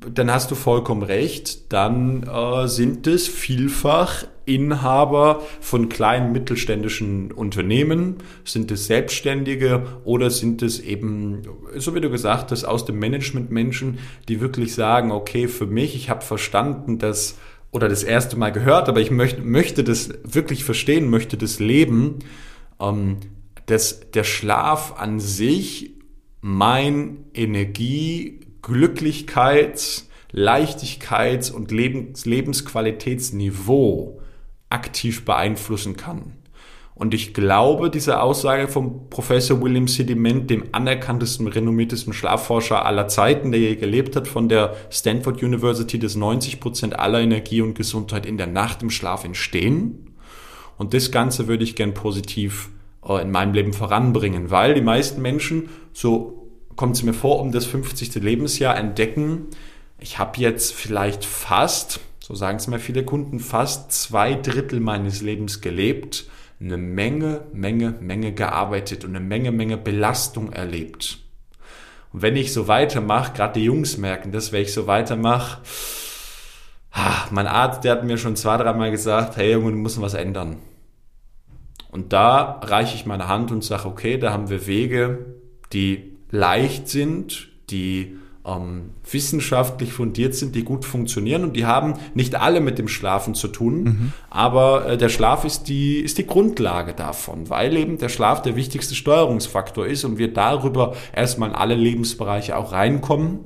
[0.01, 8.17] dann hast du vollkommen recht, dann äh, sind es vielfach Inhaber von kleinen mittelständischen Unternehmen?
[8.45, 11.43] Sind es Selbstständige oder sind es eben,
[11.77, 15.95] so wie du gesagt hast, aus dem Management Menschen, die wirklich sagen, okay, für mich,
[15.95, 17.37] ich habe verstanden, dass
[17.71, 22.21] oder das erste Mal gehört, aber ich möchte, möchte das wirklich verstehen, möchte das leben,
[22.81, 23.19] ähm,
[23.67, 25.93] dass der Schlaf an sich
[26.41, 34.21] mein Energie, Glücklichkeits, Leichtigkeits- und Lebens Lebensqualitätsniveau
[34.71, 36.35] aktiv beeinflussen kann.
[36.99, 43.53] Und ich glaube, diese Aussage vom Professor William Sediment, dem anerkanntesten, renommiertesten Schlafforscher aller Zeiten,
[43.53, 48.27] der je gelebt hat, von der Stanford University, dass 90 Prozent aller Energie und Gesundheit
[48.27, 50.17] in der Nacht im Schlaf entstehen.
[50.77, 52.71] Und das Ganze würde ich gern positiv
[53.07, 56.38] äh, in meinem Leben voranbringen, weil die meisten Menschen, so
[56.79, 58.15] kommt es mir vor, um das 50.
[58.15, 59.49] Lebensjahr entdecken,
[59.99, 65.21] ich habe jetzt vielleicht fast, so sagen es mir viele Kunden, fast zwei Drittel meines
[65.21, 66.27] Lebens gelebt,
[66.61, 71.19] eine Menge, Menge, Menge gearbeitet und eine Menge, Menge Belastung erlebt.
[72.13, 75.61] Und wenn ich so weitermache, gerade die Jungs merken das, wenn ich so weitermache,
[77.33, 80.59] mein Arzt, der hat mir schon zwei, dreimal gesagt, hey Junge, du musst was ändern.
[81.91, 85.35] Und da reiche ich meine Hand und sage, okay, da haben wir Wege,
[85.73, 88.17] die leicht sind, die
[88.49, 91.45] ähm, wissenschaftlich fundiert sind, die gut funktionieren.
[91.45, 94.13] Und die haben nicht alle mit dem Schlafen zu tun, mhm.
[94.31, 98.57] aber äh, der Schlaf ist die, ist die Grundlage davon, weil eben der Schlaf der
[98.57, 103.41] wichtigste Steuerungsfaktor ist und wir darüber erstmal in alle Lebensbereiche auch reinkommen.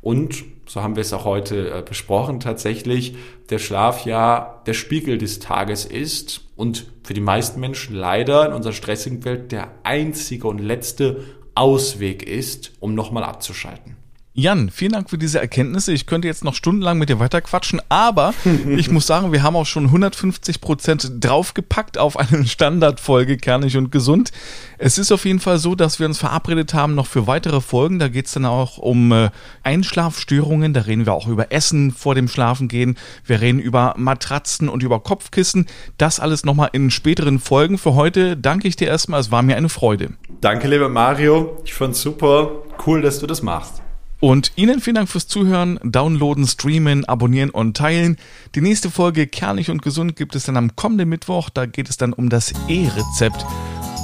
[0.00, 3.14] Und so haben wir es auch heute äh, besprochen, tatsächlich
[3.50, 8.52] der Schlaf ja der Spiegel des Tages ist und für die meisten Menschen leider in
[8.52, 11.24] unserer stressigen Welt der einzige und letzte
[11.54, 13.96] Ausweg ist, um nochmal abzuschalten.
[14.34, 15.92] Jan, vielen Dank für diese Erkenntnisse.
[15.92, 18.32] Ich könnte jetzt noch stundenlang mit dir weiterquatschen, aber
[18.66, 23.92] ich muss sagen, wir haben auch schon 150 Prozent draufgepackt auf eine Standardfolge Kernig und
[23.92, 24.32] Gesund.
[24.78, 27.98] Es ist auf jeden Fall so, dass wir uns verabredet haben noch für weitere Folgen.
[27.98, 29.28] Da geht es dann auch um äh,
[29.64, 30.72] Einschlafstörungen.
[30.72, 32.96] Da reden wir auch über Essen vor dem Schlafengehen.
[33.26, 35.66] Wir reden über Matratzen und über Kopfkissen.
[35.98, 37.76] Das alles nochmal in späteren Folgen.
[37.76, 39.20] Für heute danke ich dir erstmal.
[39.20, 40.14] Es war mir eine Freude.
[40.40, 41.58] Danke, lieber Mario.
[41.66, 42.50] Ich fand's super.
[42.86, 43.81] Cool, dass du das machst.
[44.22, 48.18] Und Ihnen vielen Dank fürs Zuhören, Downloaden, Streamen, Abonnieren und Teilen.
[48.54, 51.50] Die nächste Folge Kernig und Gesund gibt es dann am kommenden Mittwoch.
[51.50, 53.44] Da geht es dann um das E-Rezept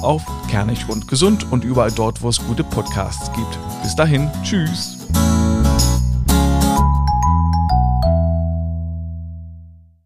[0.01, 3.57] auf Kernig und Gesund und überall dort, wo es gute Podcasts gibt.
[3.81, 5.07] Bis dahin, tschüss.